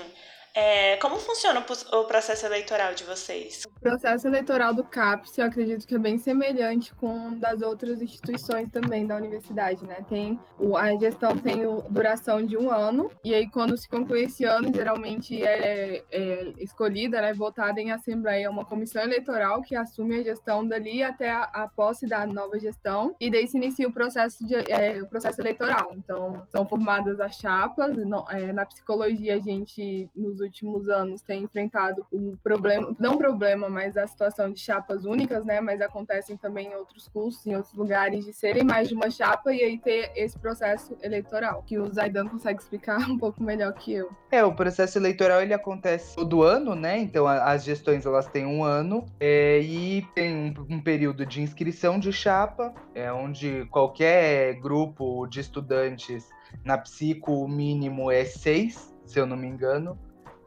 é, 0.59 0.97
como 0.97 1.15
funciona 1.15 1.65
o 1.93 2.03
processo 2.03 2.45
eleitoral 2.45 2.93
de 2.93 3.05
vocês? 3.05 3.63
O 3.65 3.79
processo 3.79 4.27
eleitoral 4.27 4.73
do 4.73 4.83
CAPS, 4.83 5.37
eu 5.37 5.45
acredito 5.45 5.87
que 5.87 5.95
é 5.95 5.97
bem 5.97 6.17
semelhante 6.17 6.93
com 6.95 7.33
das 7.39 7.61
outras 7.61 8.01
instituições 8.01 8.69
também 8.69 9.07
da 9.07 9.15
universidade, 9.15 9.85
né? 9.85 10.03
Tem 10.09 10.37
a 10.75 10.95
gestão 10.97 11.37
tem 11.37 11.61
duração 11.89 12.45
de 12.45 12.57
um 12.57 12.69
ano, 12.69 13.09
e 13.23 13.33
aí 13.33 13.49
quando 13.49 13.77
se 13.77 13.87
conclui 13.87 14.23
esse 14.23 14.43
ano, 14.43 14.73
geralmente 14.73 15.41
é, 15.41 16.03
é 16.11 16.53
escolhida, 16.57 17.21
né, 17.21 17.33
votada 17.33 17.79
em 17.79 17.91
assembleia 17.91 18.49
uma 18.49 18.65
comissão 18.65 19.01
eleitoral 19.01 19.61
que 19.61 19.75
assume 19.75 20.19
a 20.19 20.23
gestão 20.23 20.67
dali 20.67 21.01
até 21.01 21.31
a, 21.31 21.43
a 21.43 21.67
posse 21.69 22.05
da 22.05 22.25
nova 22.25 22.59
gestão, 22.59 23.15
e 23.19 23.31
daí 23.31 23.47
se 23.47 23.55
inicia 23.55 23.87
o 23.87 23.93
processo, 23.93 24.45
de, 24.45 24.55
é, 24.55 25.01
o 25.01 25.07
processo 25.07 25.39
eleitoral. 25.39 25.91
Então, 25.93 26.45
são 26.49 26.65
formadas 26.65 27.19
as 27.21 27.35
chapas, 27.35 27.95
é, 28.31 28.51
na 28.51 28.65
psicologia 28.65 29.35
a 29.35 29.39
gente, 29.39 30.09
nos 30.13 30.41
últimos 30.49 30.89
anos 30.89 31.21
tem 31.21 31.43
enfrentado 31.43 32.05
o 32.11 32.35
problema, 32.43 32.95
não 32.99 33.17
problema, 33.17 33.69
mas 33.69 33.95
a 33.95 34.05
situação 34.05 34.51
de 34.51 34.59
chapas 34.59 35.05
únicas, 35.05 35.45
né? 35.45 35.61
Mas 35.61 35.79
acontecem 35.79 36.35
também 36.35 36.67
em 36.67 36.75
outros 36.75 37.07
cursos, 37.07 37.45
em 37.45 37.55
outros 37.55 37.73
lugares, 37.73 38.25
de 38.25 38.33
serem 38.33 38.63
mais 38.63 38.89
de 38.89 38.95
uma 38.95 39.09
chapa 39.09 39.53
e 39.53 39.61
aí 39.61 39.77
ter 39.77 40.11
esse 40.15 40.37
processo 40.37 40.97
eleitoral, 41.01 41.63
que 41.65 41.77
o 41.77 41.91
Zaidan 41.93 42.27
consegue 42.27 42.61
explicar 42.61 42.99
um 43.09 43.17
pouco 43.17 43.41
melhor 43.41 43.73
que 43.73 43.93
eu. 43.93 44.09
É, 44.31 44.43
o 44.43 44.53
processo 44.53 44.97
eleitoral 44.97 45.41
ele 45.41 45.53
acontece 45.53 46.15
todo 46.15 46.43
ano, 46.43 46.75
né? 46.75 46.97
Então 46.97 47.27
as 47.27 47.63
gestões 47.63 48.05
elas 48.05 48.27
têm 48.27 48.45
um 48.45 48.63
ano 48.63 49.05
é, 49.19 49.59
e 49.59 50.05
tem 50.15 50.35
um, 50.35 50.75
um 50.75 50.81
período 50.81 51.25
de 51.25 51.41
inscrição 51.41 51.99
de 51.99 52.11
chapa, 52.11 52.73
é 52.95 53.11
onde 53.11 53.65
qualquer 53.69 54.55
grupo 54.55 55.27
de 55.27 55.39
estudantes 55.39 56.29
na 56.63 56.77
psico 56.77 57.31
o 57.43 57.47
mínimo 57.47 58.11
é 58.11 58.25
seis, 58.25 58.95
se 59.05 59.19
eu 59.19 59.25
não 59.25 59.37
me 59.37 59.47
engano 59.47 59.97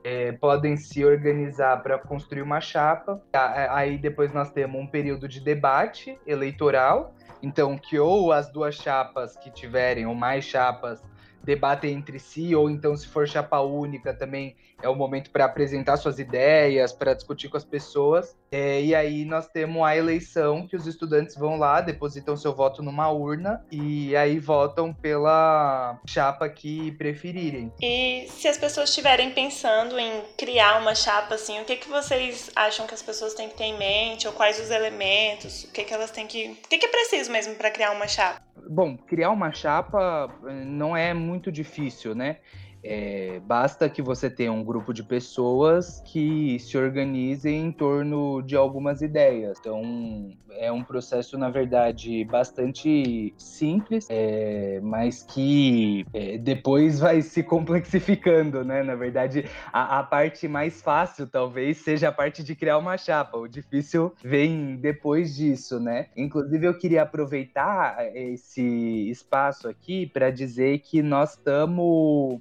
é, 0.05 0.33
podem 0.33 0.77
se 0.77 1.05
organizar 1.05 1.83
para 1.83 1.99
construir 1.99 2.43
uma 2.43 2.61
chapa. 2.61 3.23
Aí 3.71 3.99
depois 3.99 4.33
nós 4.33 4.51
temos 4.51 4.81
um 4.81 4.87
período 4.87 5.29
de 5.29 5.41
debate 5.41 6.19
eleitoral, 6.27 7.15
então 7.43 7.79
que 7.79 7.99
ou 7.99 8.33
as 8.33 8.51
duas 8.51 8.75
chapas 8.75 9.37
que 9.37 9.51
tiverem, 9.51 10.07
ou 10.07 10.15
mais 10.15 10.45
chapas, 10.45 11.03
debatem 11.45 11.93
entre 11.93 12.19
si, 12.19 12.55
ou 12.55 12.71
então, 12.71 12.97
se 12.97 13.07
for 13.07 13.29
chapa 13.29 13.61
única, 13.61 14.15
também 14.15 14.55
é 14.83 14.89
o 14.89 14.95
momento 14.95 15.31
para 15.31 15.45
apresentar 15.45 15.97
suas 15.97 16.19
ideias, 16.19 16.93
para 16.93 17.15
discutir 17.15 17.49
com 17.49 17.57
as 17.57 17.65
pessoas. 17.65 18.37
É, 18.51 18.83
e 18.83 18.95
aí 18.95 19.25
nós 19.25 19.49
temos 19.49 19.83
a 19.83 19.97
eleição, 19.97 20.67
que 20.67 20.77
os 20.77 20.87
estudantes 20.87 21.37
vão 21.37 21.57
lá, 21.57 21.81
depositam 21.81 22.37
seu 22.37 22.55
voto 22.55 22.83
numa 22.83 23.11
urna 23.11 23.65
e 23.71 24.15
aí 24.15 24.39
votam 24.39 24.93
pela 24.93 25.99
chapa 26.07 26.49
que 26.49 26.93
preferirem. 26.93 27.73
E 27.81 28.27
se 28.29 28.49
as 28.49 28.59
pessoas 28.59 28.91
estiverem 28.91 29.31
pensando 29.31 29.99
em 29.99 30.23
criar 30.37 30.81
uma 30.81 30.95
chapa 30.95 31.37
assim, 31.37 31.61
o 31.61 31.65
que, 31.65 31.77
que 31.77 31.89
vocês 31.89 32.51
acham 32.55 32.87
que 32.87 32.93
as 32.93 33.03
pessoas 33.03 33.33
têm 33.33 33.49
que 33.49 33.57
ter 33.57 33.65
em 33.65 33.79
mente, 33.79 34.27
ou 34.27 34.35
quais 34.35 34.61
os 34.61 34.71
elementos, 34.71 35.65
o 35.65 35.73
que, 35.73 35.85
que 35.85 35.95
elas 35.95 36.11
têm 36.11 36.27
que. 36.27 36.59
O 36.65 36.69
que, 36.69 36.77
que 36.77 36.87
é 36.87 36.91
preciso 36.91 37.31
mesmo 37.33 37.55
para 37.55 37.71
criar 37.71 37.93
uma 37.93 38.07
chapa? 38.07 38.43
Bom, 38.69 38.97
criar 38.97 39.31
uma 39.31 39.53
chapa 39.53 40.31
eh, 40.47 40.65
não 40.65 40.97
é 40.97 41.15
muito 41.15 41.32
difícil, 41.53 42.15
né? 42.15 42.39
É, 42.83 43.41
basta 43.45 43.89
que 43.89 44.03
você 44.03 44.29
tenha 44.29 44.53
um 44.53 44.65
grupo 44.65 44.93
de 44.93 45.03
pessoas 45.03 46.03
que 46.07 46.59
se 46.59 46.77
organizem 46.77 47.67
em 47.67 47.73
torno 47.73 48.43
de 48.43 48.57
algumas 48.57 49.01
ideias. 49.03 49.59
Então, 49.61 50.33
é 50.51 50.71
um 50.71 50.83
processo, 50.83 51.39
na 51.39 51.49
verdade, 51.49 52.25
bastante 52.25 53.33
simples, 53.39 54.07
é, 54.11 54.81
mas 54.83 55.23
que 55.23 56.05
é, 56.13 56.39
depois 56.39 56.99
vai 56.99 57.23
se 57.23 57.43
complexificando, 57.43 58.65
né? 58.65 58.83
Na 58.83 58.95
verdade, 58.95 59.45
a, 59.73 60.01
a, 60.01 60.03
parte 60.03 60.49
mais 60.49 60.83
fácil, 60.83 61.27
talvez, 61.27 61.79
seja 61.79 62.09
a 62.09 62.13
parte 62.13 62.43
de 62.43 62.55
criar 62.55 62.79
uma 62.79 62.97
chapa. 62.99 63.39
O 63.39 63.49
difícil 63.49 64.13
vem 64.23 64.77
depois 64.77 65.35
disso, 65.35 65.79
né? 65.79 66.09
Inclusive, 66.17 66.67
eu 66.67 66.77
queria 66.77 67.03
aproveitar 67.03 67.97
esse 68.15 69.11
espaço 69.11 69.69
aqui 69.69 70.07
para 70.07 70.31
dizer 70.31 70.79
que 70.81 71.03
nós 71.03 71.31
estamos 71.31 72.41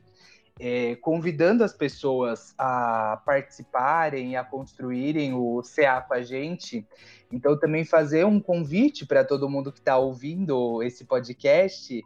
é, 0.59 0.95
convidando 0.95 1.63
as 1.63 1.73
pessoas 1.73 2.53
a 2.57 3.21
participarem, 3.25 4.35
a 4.35 4.43
construírem 4.43 5.33
o 5.33 5.61
CA 5.63 6.01
com 6.01 6.13
a 6.13 6.21
gente. 6.21 6.85
Então, 7.31 7.57
também 7.57 7.85
fazer 7.85 8.25
um 8.25 8.39
convite 8.39 9.05
para 9.05 9.23
todo 9.23 9.49
mundo 9.49 9.71
que 9.71 9.79
está 9.79 9.97
ouvindo 9.97 10.83
esse 10.83 11.05
podcast 11.05 12.03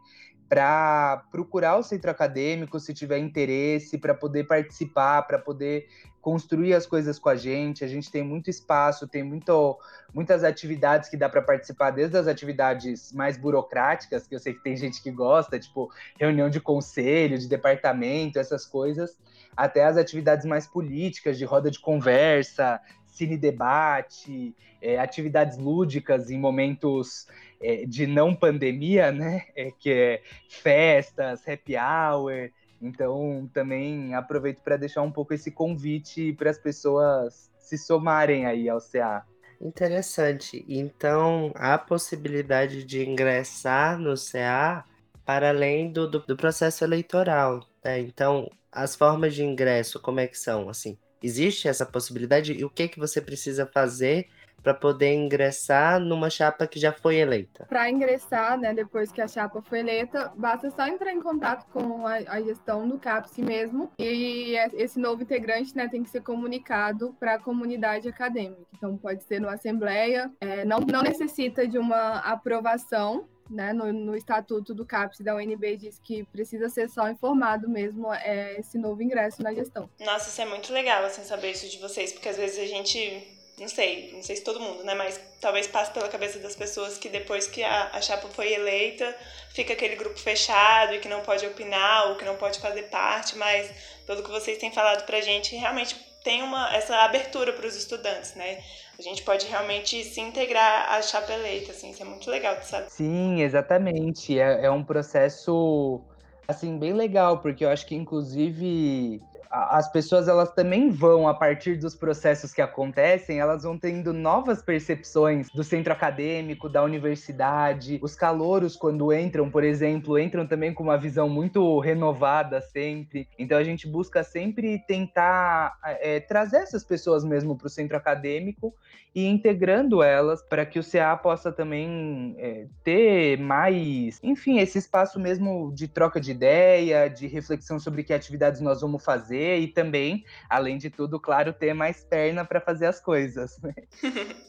para 0.48 1.24
procurar 1.30 1.76
o 1.76 1.82
centro 1.82 2.10
acadêmico 2.10 2.78
se 2.78 2.94
tiver 2.94 3.18
interesse, 3.18 3.98
para 3.98 4.14
poder 4.14 4.44
participar, 4.44 5.22
para 5.22 5.38
poder 5.38 5.88
construir 6.26 6.74
as 6.74 6.84
coisas 6.84 7.20
com 7.20 7.28
a 7.28 7.36
gente. 7.36 7.84
A 7.84 7.86
gente 7.86 8.10
tem 8.10 8.24
muito 8.24 8.50
espaço, 8.50 9.06
tem 9.06 9.22
muito, 9.22 9.78
muitas 10.12 10.42
atividades 10.42 11.08
que 11.08 11.16
dá 11.16 11.28
para 11.28 11.40
participar, 11.40 11.92
desde 11.92 12.16
as 12.16 12.26
atividades 12.26 13.12
mais 13.12 13.36
burocráticas, 13.36 14.26
que 14.26 14.34
eu 14.34 14.40
sei 14.40 14.52
que 14.52 14.60
tem 14.60 14.76
gente 14.76 15.00
que 15.00 15.12
gosta, 15.12 15.56
tipo 15.56 15.88
reunião 16.18 16.50
de 16.50 16.58
conselho, 16.58 17.38
de 17.38 17.46
departamento, 17.46 18.40
essas 18.40 18.66
coisas, 18.66 19.16
até 19.56 19.84
as 19.84 19.96
atividades 19.96 20.44
mais 20.44 20.66
políticas, 20.66 21.38
de 21.38 21.44
roda 21.44 21.70
de 21.70 21.78
conversa, 21.78 22.80
cine 23.06 23.36
debate, 23.36 24.52
é, 24.82 24.98
atividades 24.98 25.56
lúdicas 25.56 26.28
em 26.28 26.40
momentos 26.40 27.28
é, 27.62 27.86
de 27.86 28.04
não 28.04 28.34
pandemia, 28.34 29.12
né? 29.12 29.44
É, 29.54 29.70
que 29.70 29.92
é 29.92 30.22
festas, 30.48 31.46
happy 31.46 31.76
hour. 31.76 32.50
Então, 32.80 33.48
também 33.52 34.14
aproveito 34.14 34.60
para 34.60 34.76
deixar 34.76 35.02
um 35.02 35.10
pouco 35.10 35.34
esse 35.34 35.50
convite 35.50 36.32
para 36.34 36.50
as 36.50 36.58
pessoas 36.58 37.50
se 37.58 37.76
somarem 37.76 38.46
aí 38.46 38.68
ao 38.68 38.80
CA. 38.80 39.24
Interessante. 39.60 40.64
Então, 40.68 41.52
há 41.54 41.78
possibilidade 41.78 42.84
de 42.84 43.04
ingressar 43.06 43.98
no 43.98 44.14
CA 44.14 44.84
para 45.24 45.48
além 45.48 45.90
do, 45.90 46.08
do, 46.08 46.20
do 46.20 46.36
processo 46.36 46.84
eleitoral. 46.84 47.66
Né? 47.84 48.00
Então, 48.00 48.50
as 48.70 48.94
formas 48.94 49.34
de 49.34 49.42
ingresso, 49.42 50.00
como 50.00 50.20
é 50.20 50.26
que 50.26 50.38
são? 50.38 50.68
Assim, 50.68 50.98
existe 51.22 51.66
essa 51.66 51.86
possibilidade? 51.86 52.52
E 52.52 52.64
o 52.64 52.70
que, 52.70 52.88
que 52.88 52.98
você 52.98 53.20
precisa 53.20 53.66
fazer 53.66 54.28
para 54.66 54.74
poder 54.74 55.14
ingressar 55.14 56.00
numa 56.00 56.28
chapa 56.28 56.66
que 56.66 56.76
já 56.76 56.92
foi 56.92 57.18
eleita? 57.18 57.66
Para 57.68 57.88
ingressar, 57.88 58.58
né, 58.58 58.74
depois 58.74 59.12
que 59.12 59.20
a 59.20 59.28
chapa 59.28 59.62
foi 59.62 59.78
eleita, 59.78 60.32
basta 60.36 60.68
só 60.72 60.88
entrar 60.88 61.12
em 61.12 61.22
contato 61.22 61.70
com 61.70 62.04
a, 62.04 62.14
a 62.26 62.42
gestão 62.42 62.88
do 62.88 62.98
CAPS 62.98 63.38
mesmo 63.38 63.92
e 63.96 64.56
esse 64.74 64.98
novo 64.98 65.22
integrante, 65.22 65.76
né, 65.76 65.86
tem 65.86 66.02
que 66.02 66.10
ser 66.10 66.20
comunicado 66.20 67.14
para 67.20 67.34
a 67.34 67.38
comunidade 67.38 68.08
acadêmica. 68.08 68.60
Então 68.76 68.96
pode 68.96 69.22
ser 69.22 69.40
numa 69.40 69.54
assembleia, 69.54 70.32
é, 70.40 70.64
não, 70.64 70.80
não 70.80 71.02
necessita 71.02 71.64
de 71.64 71.78
uma 71.78 72.18
aprovação 72.18 73.28
né, 73.48 73.72
no, 73.72 73.92
no, 73.92 74.16
estatuto 74.16 74.74
do 74.74 74.84
CAPES 74.84 75.20
da 75.20 75.36
UNB 75.36 75.76
diz 75.76 76.00
que 76.00 76.24
precisa 76.24 76.68
ser 76.68 76.90
só 76.90 77.08
informado 77.08 77.68
mesmo 77.68 78.12
é, 78.12 78.58
esse 78.58 78.76
novo 78.76 79.00
ingresso 79.00 79.44
na 79.44 79.54
gestão. 79.54 79.88
Nossa, 80.00 80.28
isso 80.28 80.42
é 80.42 80.46
muito 80.46 80.72
legal, 80.72 81.04
assim, 81.04 81.22
saber 81.22 81.52
isso 81.52 81.70
de 81.70 81.78
vocês, 81.78 82.12
porque 82.12 82.28
às 82.28 82.36
vezes 82.36 82.58
a 82.58 82.66
gente 82.66 83.35
não 83.58 83.68
sei, 83.68 84.10
não 84.12 84.22
sei 84.22 84.36
se 84.36 84.44
todo 84.44 84.60
mundo, 84.60 84.84
né? 84.84 84.94
Mas 84.94 85.18
talvez 85.40 85.66
passe 85.66 85.90
pela 85.90 86.08
cabeça 86.08 86.38
das 86.38 86.54
pessoas 86.54 86.98
que 86.98 87.08
depois 87.08 87.46
que 87.46 87.62
a, 87.62 87.90
a 87.92 88.00
chapa 88.02 88.28
foi 88.28 88.52
eleita, 88.52 89.16
fica 89.54 89.72
aquele 89.72 89.96
grupo 89.96 90.18
fechado 90.18 90.94
e 90.94 90.98
que 90.98 91.08
não 91.08 91.22
pode 91.22 91.46
opinar 91.46 92.08
ou 92.08 92.16
que 92.16 92.24
não 92.24 92.36
pode 92.36 92.60
fazer 92.60 92.84
parte, 92.84 93.36
mas 93.38 93.70
pelo 94.06 94.22
que 94.22 94.30
vocês 94.30 94.58
têm 94.58 94.70
falado 94.70 95.06
pra 95.06 95.22
gente, 95.22 95.56
realmente 95.56 95.96
tem 96.22 96.42
uma, 96.42 96.74
essa 96.74 96.96
abertura 96.96 97.52
para 97.52 97.66
os 97.66 97.76
estudantes, 97.76 98.34
né? 98.34 98.58
A 98.98 99.02
gente 99.02 99.22
pode 99.22 99.46
realmente 99.46 100.02
se 100.04 100.20
integrar 100.20 100.90
à 100.90 101.00
chapa 101.00 101.32
eleita, 101.32 101.70
assim, 101.70 101.90
isso 101.90 102.02
é 102.02 102.04
muito 102.04 102.28
legal, 102.30 102.60
sabe? 102.62 102.90
Sim, 102.90 103.40
exatamente. 103.42 104.38
É, 104.38 104.64
é 104.64 104.70
um 104.70 104.82
processo, 104.82 106.00
assim, 106.48 106.78
bem 106.78 106.92
legal, 106.92 107.38
porque 107.38 107.64
eu 107.64 107.68
acho 107.68 107.86
que, 107.86 107.94
inclusive, 107.94 109.22
as 109.50 109.90
pessoas 109.90 110.28
elas 110.28 110.50
também 110.52 110.90
vão 110.90 111.28
a 111.28 111.34
partir 111.34 111.76
dos 111.76 111.94
processos 111.94 112.52
que 112.52 112.60
acontecem, 112.60 113.38
elas 113.38 113.62
vão 113.62 113.78
tendo 113.78 114.12
novas 114.12 114.62
percepções 114.62 115.48
do 115.50 115.62
centro 115.62 115.92
acadêmico, 115.92 116.68
da 116.68 116.82
universidade. 116.82 117.98
Os 118.02 118.14
calouros 118.14 118.76
quando 118.76 119.12
entram, 119.12 119.50
por 119.50 119.64
exemplo, 119.64 120.18
entram 120.18 120.46
também 120.46 120.72
com 120.72 120.82
uma 120.82 120.98
visão 120.98 121.28
muito 121.28 121.78
renovada 121.78 122.60
sempre. 122.60 123.28
Então 123.38 123.56
a 123.58 123.64
gente 123.64 123.86
busca 123.86 124.24
sempre 124.24 124.78
tentar 124.86 125.78
é, 125.82 126.20
trazer 126.20 126.58
essas 126.58 126.84
pessoas 126.84 127.24
mesmo 127.24 127.56
para 127.56 127.66
o 127.66 127.70
centro 127.70 127.96
acadêmico 127.96 128.74
e 129.14 129.26
integrando 129.26 130.02
elas 130.02 130.42
para 130.42 130.66
que 130.66 130.78
o 130.78 130.84
CA 130.84 131.16
possa 131.16 131.50
também 131.50 132.34
é, 132.38 132.66
ter 132.84 133.38
mais, 133.38 134.20
enfim, 134.22 134.58
esse 134.58 134.76
espaço 134.76 135.18
mesmo 135.18 135.72
de 135.74 135.88
troca 135.88 136.20
de 136.20 136.32
ideia, 136.32 137.08
de 137.08 137.26
reflexão 137.26 137.78
sobre 137.78 138.02
que 138.02 138.12
atividades 138.12 138.60
nós 138.60 138.82
vamos 138.82 139.02
fazer 139.02 139.35
e 139.36 139.68
também, 139.68 140.24
além 140.48 140.78
de 140.78 140.90
tudo, 140.90 141.20
claro, 141.20 141.52
ter 141.52 141.74
mais 141.74 142.04
perna 142.04 142.44
para 142.44 142.60
fazer 142.60 142.86
as 142.86 143.00
coisas. 143.00 143.58
Né? 143.60 143.74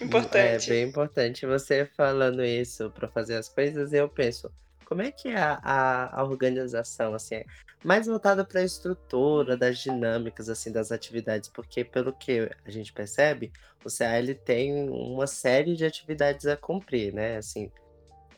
importante. 0.00 0.70
É 0.70 0.74
bem 0.74 0.88
importante 0.88 1.46
você 1.46 1.86
falando 1.96 2.44
isso 2.44 2.90
para 2.90 3.08
fazer 3.08 3.36
as 3.36 3.48
coisas. 3.48 3.92
Eu 3.92 4.08
penso, 4.08 4.50
como 4.84 5.02
é 5.02 5.10
que 5.10 5.28
é 5.28 5.36
a, 5.36 5.60
a, 5.62 6.20
a 6.20 6.24
organização, 6.24 7.14
assim, 7.14 7.36
é 7.36 7.44
mais 7.82 8.06
voltada 8.06 8.44
para 8.44 8.60
a 8.60 8.64
estrutura, 8.64 9.56
das 9.56 9.78
dinâmicas, 9.78 10.48
assim, 10.48 10.72
das 10.72 10.90
atividades, 10.90 11.48
porque 11.48 11.84
pelo 11.84 12.12
que 12.12 12.48
a 12.64 12.70
gente 12.70 12.92
percebe, 12.92 13.52
o 13.84 13.88
CA 13.90 14.18
ele 14.18 14.34
tem 14.34 14.88
uma 14.88 15.26
série 15.26 15.76
de 15.76 15.84
atividades 15.84 16.46
a 16.46 16.56
cumprir, 16.56 17.12
né, 17.12 17.36
assim, 17.36 17.70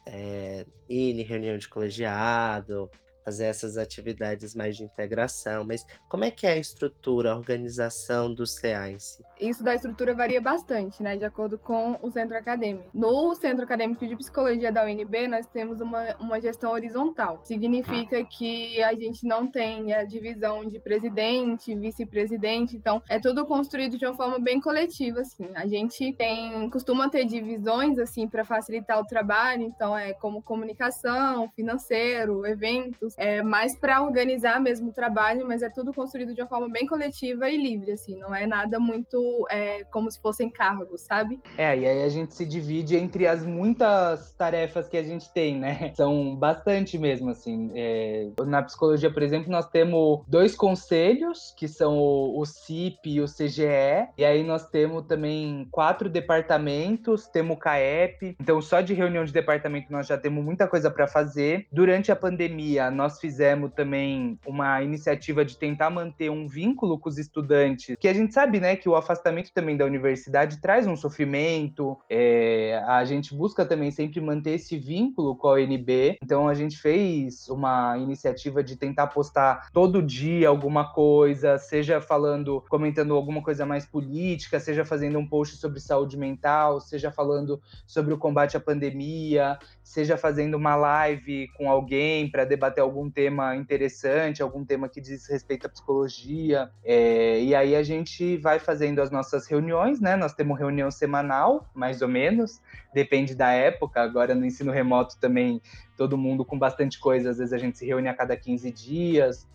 é, 0.05 0.67
ir 0.89 1.19
em 1.19 1.23
reunião 1.23 1.57
de 1.57 1.69
colegiado, 1.69 2.91
fazer 3.27 3.47
essas 3.47 3.77
atividades 3.77 4.55
mais 4.55 4.77
de 4.77 4.85
integração, 4.85 5.65
mas 5.65 5.85
como 6.09 6.23
é 6.23 6.31
que 6.31 6.47
é 6.47 6.53
a 6.53 6.57
estrutura, 6.57 7.33
a 7.33 7.37
organização 7.37 8.33
do 8.33 8.45
CA 8.45 8.89
em 8.89 9.01
si? 9.01 9.21
Isso 9.41 9.65
da 9.65 9.75
estrutura 9.75 10.15
varia 10.15 10.41
bastante, 10.41 11.03
né, 11.03 11.17
de 11.17 11.25
acordo 11.25 11.59
com 11.59 11.99
o 12.01 12.09
centro 12.09 12.37
acadêmico. 12.37 12.89
No 12.95 13.35
centro 13.35 13.65
acadêmico 13.65 14.07
de 14.07 14.15
psicologia 14.15 14.71
da 14.71 14.85
UNB, 14.85 15.27
nós 15.27 15.45
temos 15.49 15.81
uma, 15.81 16.15
uma 16.21 16.41
gestão 16.41 16.71
horizontal. 16.71 17.41
Significa 17.43 18.25
que 18.25 18.81
a 18.81 18.95
gente 18.95 19.27
não 19.27 19.49
tem 19.49 19.93
a 19.93 20.05
divisão 20.05 20.65
de 20.65 20.79
presidente, 20.79 21.75
vice-presidente, 21.75 22.77
então 22.77 23.03
é 23.09 23.19
tudo 23.19 23.45
construído 23.45 23.99
de 23.99 24.07
uma 24.07 24.15
forma 24.15 24.39
bem 24.39 24.61
coletiva, 24.61 25.21
assim. 25.21 25.49
A 25.57 25.67
gente 25.67 26.13
tem, 26.13 26.71
costuma 26.71 27.11
ter 27.11 27.25
divisões, 27.25 27.99
assim, 27.99 28.29
para 28.29 28.45
facilitar 28.45 29.01
o 29.01 29.07
trabalho, 29.07 29.63
então 29.63 29.99
é 29.99 30.13
como 30.13 30.41
comunicação, 30.41 31.51
financeiro, 31.57 32.47
eventos, 32.47 33.16
é 33.17 33.43
mais 33.43 33.77
para 33.77 34.03
organizar 34.03 34.61
mesmo 34.61 34.91
o 34.91 34.93
trabalho, 34.93 35.47
mas 35.47 35.63
é 35.63 35.71
tudo 35.71 35.93
construído 35.93 36.35
de 36.35 36.43
uma 36.43 36.49
forma 36.49 36.69
bem 36.69 36.87
coletiva 36.87 37.49
e 37.49 37.57
livre, 37.57 37.93
assim, 37.93 38.19
não 38.19 38.35
é 38.35 38.47
nada 38.47 38.79
muito 38.79 39.47
é, 39.51 39.85
como 39.85 40.11
se 40.11 40.21
fossem 40.21 40.51
cargos, 40.51 41.03
sabe? 41.03 41.41
É, 41.57 41.77
e 41.77 41.87
aí 41.87 42.03
a 42.03 42.09
gente 42.09 42.35
se 42.35 42.45
divide 42.45 42.97
entre 42.97 43.27
as 43.27 43.45
muitas 43.45 44.33
tarefas 44.33 44.89
que 44.89 44.97
a 44.97 45.03
gente 45.03 45.33
tem, 45.33 45.59
né? 45.59 45.93
São 45.97 46.37
bastante 46.37 46.99
mesmo, 46.99 47.31
assim. 47.31 47.71
É, 47.75 48.29
na 48.45 48.63
psicologia, 48.63 49.11
por 49.11 49.23
exemplo, 49.23 49.51
nós 49.51 49.69
temos 49.69 50.23
dois 50.27 50.55
conselhos, 50.55 51.55
que 51.57 51.69
são 51.69 51.97
o, 51.97 52.41
o 52.41 52.45
CIP 52.45 53.11
e 53.11 53.21
o 53.21 53.27
CGE, 53.27 54.09
e 54.17 54.25
aí 54.25 54.43
nós 54.43 54.69
temos 54.69 55.07
também 55.07 55.67
quatro 55.71 56.09
departamentos, 56.09 57.27
temos 57.27 57.57
o 57.57 57.59
CAEP, 57.59 58.37
então 58.41 58.61
só 58.61 58.81
de 58.81 58.95
reunião 58.95 59.25
de 59.25 59.33
departamento 59.33 59.93
nós 59.93 60.07
já 60.07 60.19
temos 60.19 60.45
muita 60.45 60.67
coisa 60.67 60.91
para 60.91 61.07
fazer. 61.07 61.67
Durante 61.73 62.11
a 62.11 62.17
pandemia, 62.17 62.91
nós 62.91 63.06
nós 63.07 63.21
fizemos 63.21 63.71
também 63.73 64.37
uma 64.45 64.83
iniciativa 64.83 65.45
de 65.45 65.57
tentar 65.57 65.91
manter 65.91 66.29
um 66.29 66.49
vínculo 66.49 66.99
com 66.99 67.09
os 67.09 67.19
estudantes, 67.19 67.95
que 68.01 68.09
a 68.09 68.13
gente 68.13 68.35
sabe, 68.35 68.59
né, 68.59 68.75
que 68.75 68.89
o 68.89 68.97
afastamento 68.97 69.53
também 69.53 69.77
da 69.77 69.85
universidade 69.85 70.61
traz 70.61 70.89
um 70.89 70.97
sofrimento, 70.97 71.97
é, 72.11 72.83
a 72.85 73.05
gente 73.05 73.33
busca 73.33 73.65
também 73.65 73.93
sempre 73.93 74.21
manter 74.21 74.55
esse 74.55 74.77
vínculo 74.77 75.37
com 75.37 75.47
a 75.47 75.53
UNB, 75.53 76.19
então 76.21 76.49
a 76.49 76.55
gente 76.55 76.77
fez 76.77 77.49
uma 77.49 77.97
iniciativa 77.97 78.63
de 78.63 78.75
tentar 78.75 79.07
postar 79.07 79.71
todo 79.73 80.03
dia 80.03 80.49
alguma 80.49 80.93
coisa, 80.93 81.59
seja 81.59 82.01
falando, 82.01 82.65
comentando 82.69 83.15
alguma 83.15 83.41
coisa 83.41 83.65
mais 83.65 83.87
política, 83.87 84.59
seja 84.59 84.85
fazendo 84.85 85.17
um 85.17 85.27
post 85.29 85.59
sobre 85.59 85.79
saúde 85.79 86.19
mental, 86.19 86.81
seja 86.81 87.13
falando 87.13 87.61
sobre 87.87 88.13
o 88.13 88.19
combate 88.19 88.57
à 88.57 88.61
pandemia, 88.61 89.57
seja 89.85 90.17
fazendo 90.17 90.57
uma 90.57 90.75
live 90.75 91.47
com 91.57 91.71
alguém 91.71 92.29
para 92.29 92.45
debater 92.45 92.83
algum 92.83 92.96
tema 93.11 93.55
interessante, 93.55 94.43
algum 94.43 94.65
tema 94.65 94.89
que 94.89 95.01
diz 95.01 95.29
respeito 95.29 95.67
à 95.67 95.69
psicologia. 95.69 96.71
É, 96.83 97.41
e 97.41 97.55
aí 97.55 97.77
a 97.77 97.83
gente 97.83 98.37
vai 98.39 98.59
fazendo 98.59 99.01
as 99.01 99.11
nossas 99.11 99.47
reuniões, 99.47 100.01
né? 100.01 100.17
Nós 100.17 100.33
temos 100.33 100.59
reunião 100.59 100.91
semanal, 100.91 101.69
mais 101.75 102.01
ou 102.01 102.09
menos, 102.09 102.61
depende 102.95 103.35
da 103.35 103.53
época. 103.53 104.01
Agora 104.01 104.35
no 104.35 104.47
ensino 104.47 104.73
remoto 104.73 105.19
também, 105.21 105.61
todo 105.97 106.17
mundo 106.17 106.45
com 106.45 106.59
bastante 106.59 106.99
coisa, 106.99 107.31
às 107.31 107.39
vezes 107.39 107.53
a 107.53 107.59
gente 107.59 107.79
se 107.79 107.87
reúne 107.87 108.09
a 108.09 108.15
cada 108.15 108.37
15 108.37 108.73
dias. 108.73 109.47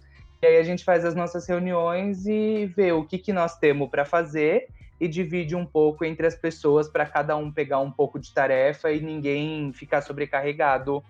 E 0.42 0.46
aí 0.46 0.58
a 0.58 0.64
gente 0.64 0.84
faz 0.84 1.04
as 1.04 1.16
nossas 1.16 1.48
reuniões 1.48 2.26
e 2.26 2.66
vê 2.76 2.92
o 2.92 3.04
que, 3.04 3.18
que 3.18 3.34
nós 3.34 3.58
temos 3.58 3.90
para 3.90 4.06
fazer 4.06 4.68
e 5.02 5.08
divide 5.08 5.56
um 5.56 5.66
pouco 5.66 6.06
entre 6.06 6.28
as 6.28 6.36
pessoas 6.36 6.88
para 6.88 7.08
cada 7.08 7.36
um 7.36 7.52
pegar 7.52 7.80
um 7.80 7.92
pouco 7.92 8.20
de 8.20 8.32
tarefa 8.32 8.92
e 8.92 9.02
ninguém 9.02 9.74
ficar 9.74 10.02
sobrecarregado 10.02 11.04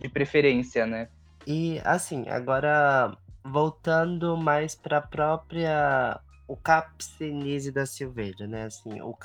de 0.00 0.08
preferência, 0.08 0.86
né? 0.86 1.08
E 1.46 1.80
assim, 1.84 2.28
agora 2.28 3.16
voltando 3.44 4.36
mais 4.36 4.74
para 4.74 4.98
a 4.98 5.02
própria 5.02 6.20
o 6.48 6.56
Capsinise 6.56 7.72
da 7.72 7.84
Silveira, 7.86 8.46
né? 8.46 8.64
Assim, 8.64 9.00
o 9.00 9.16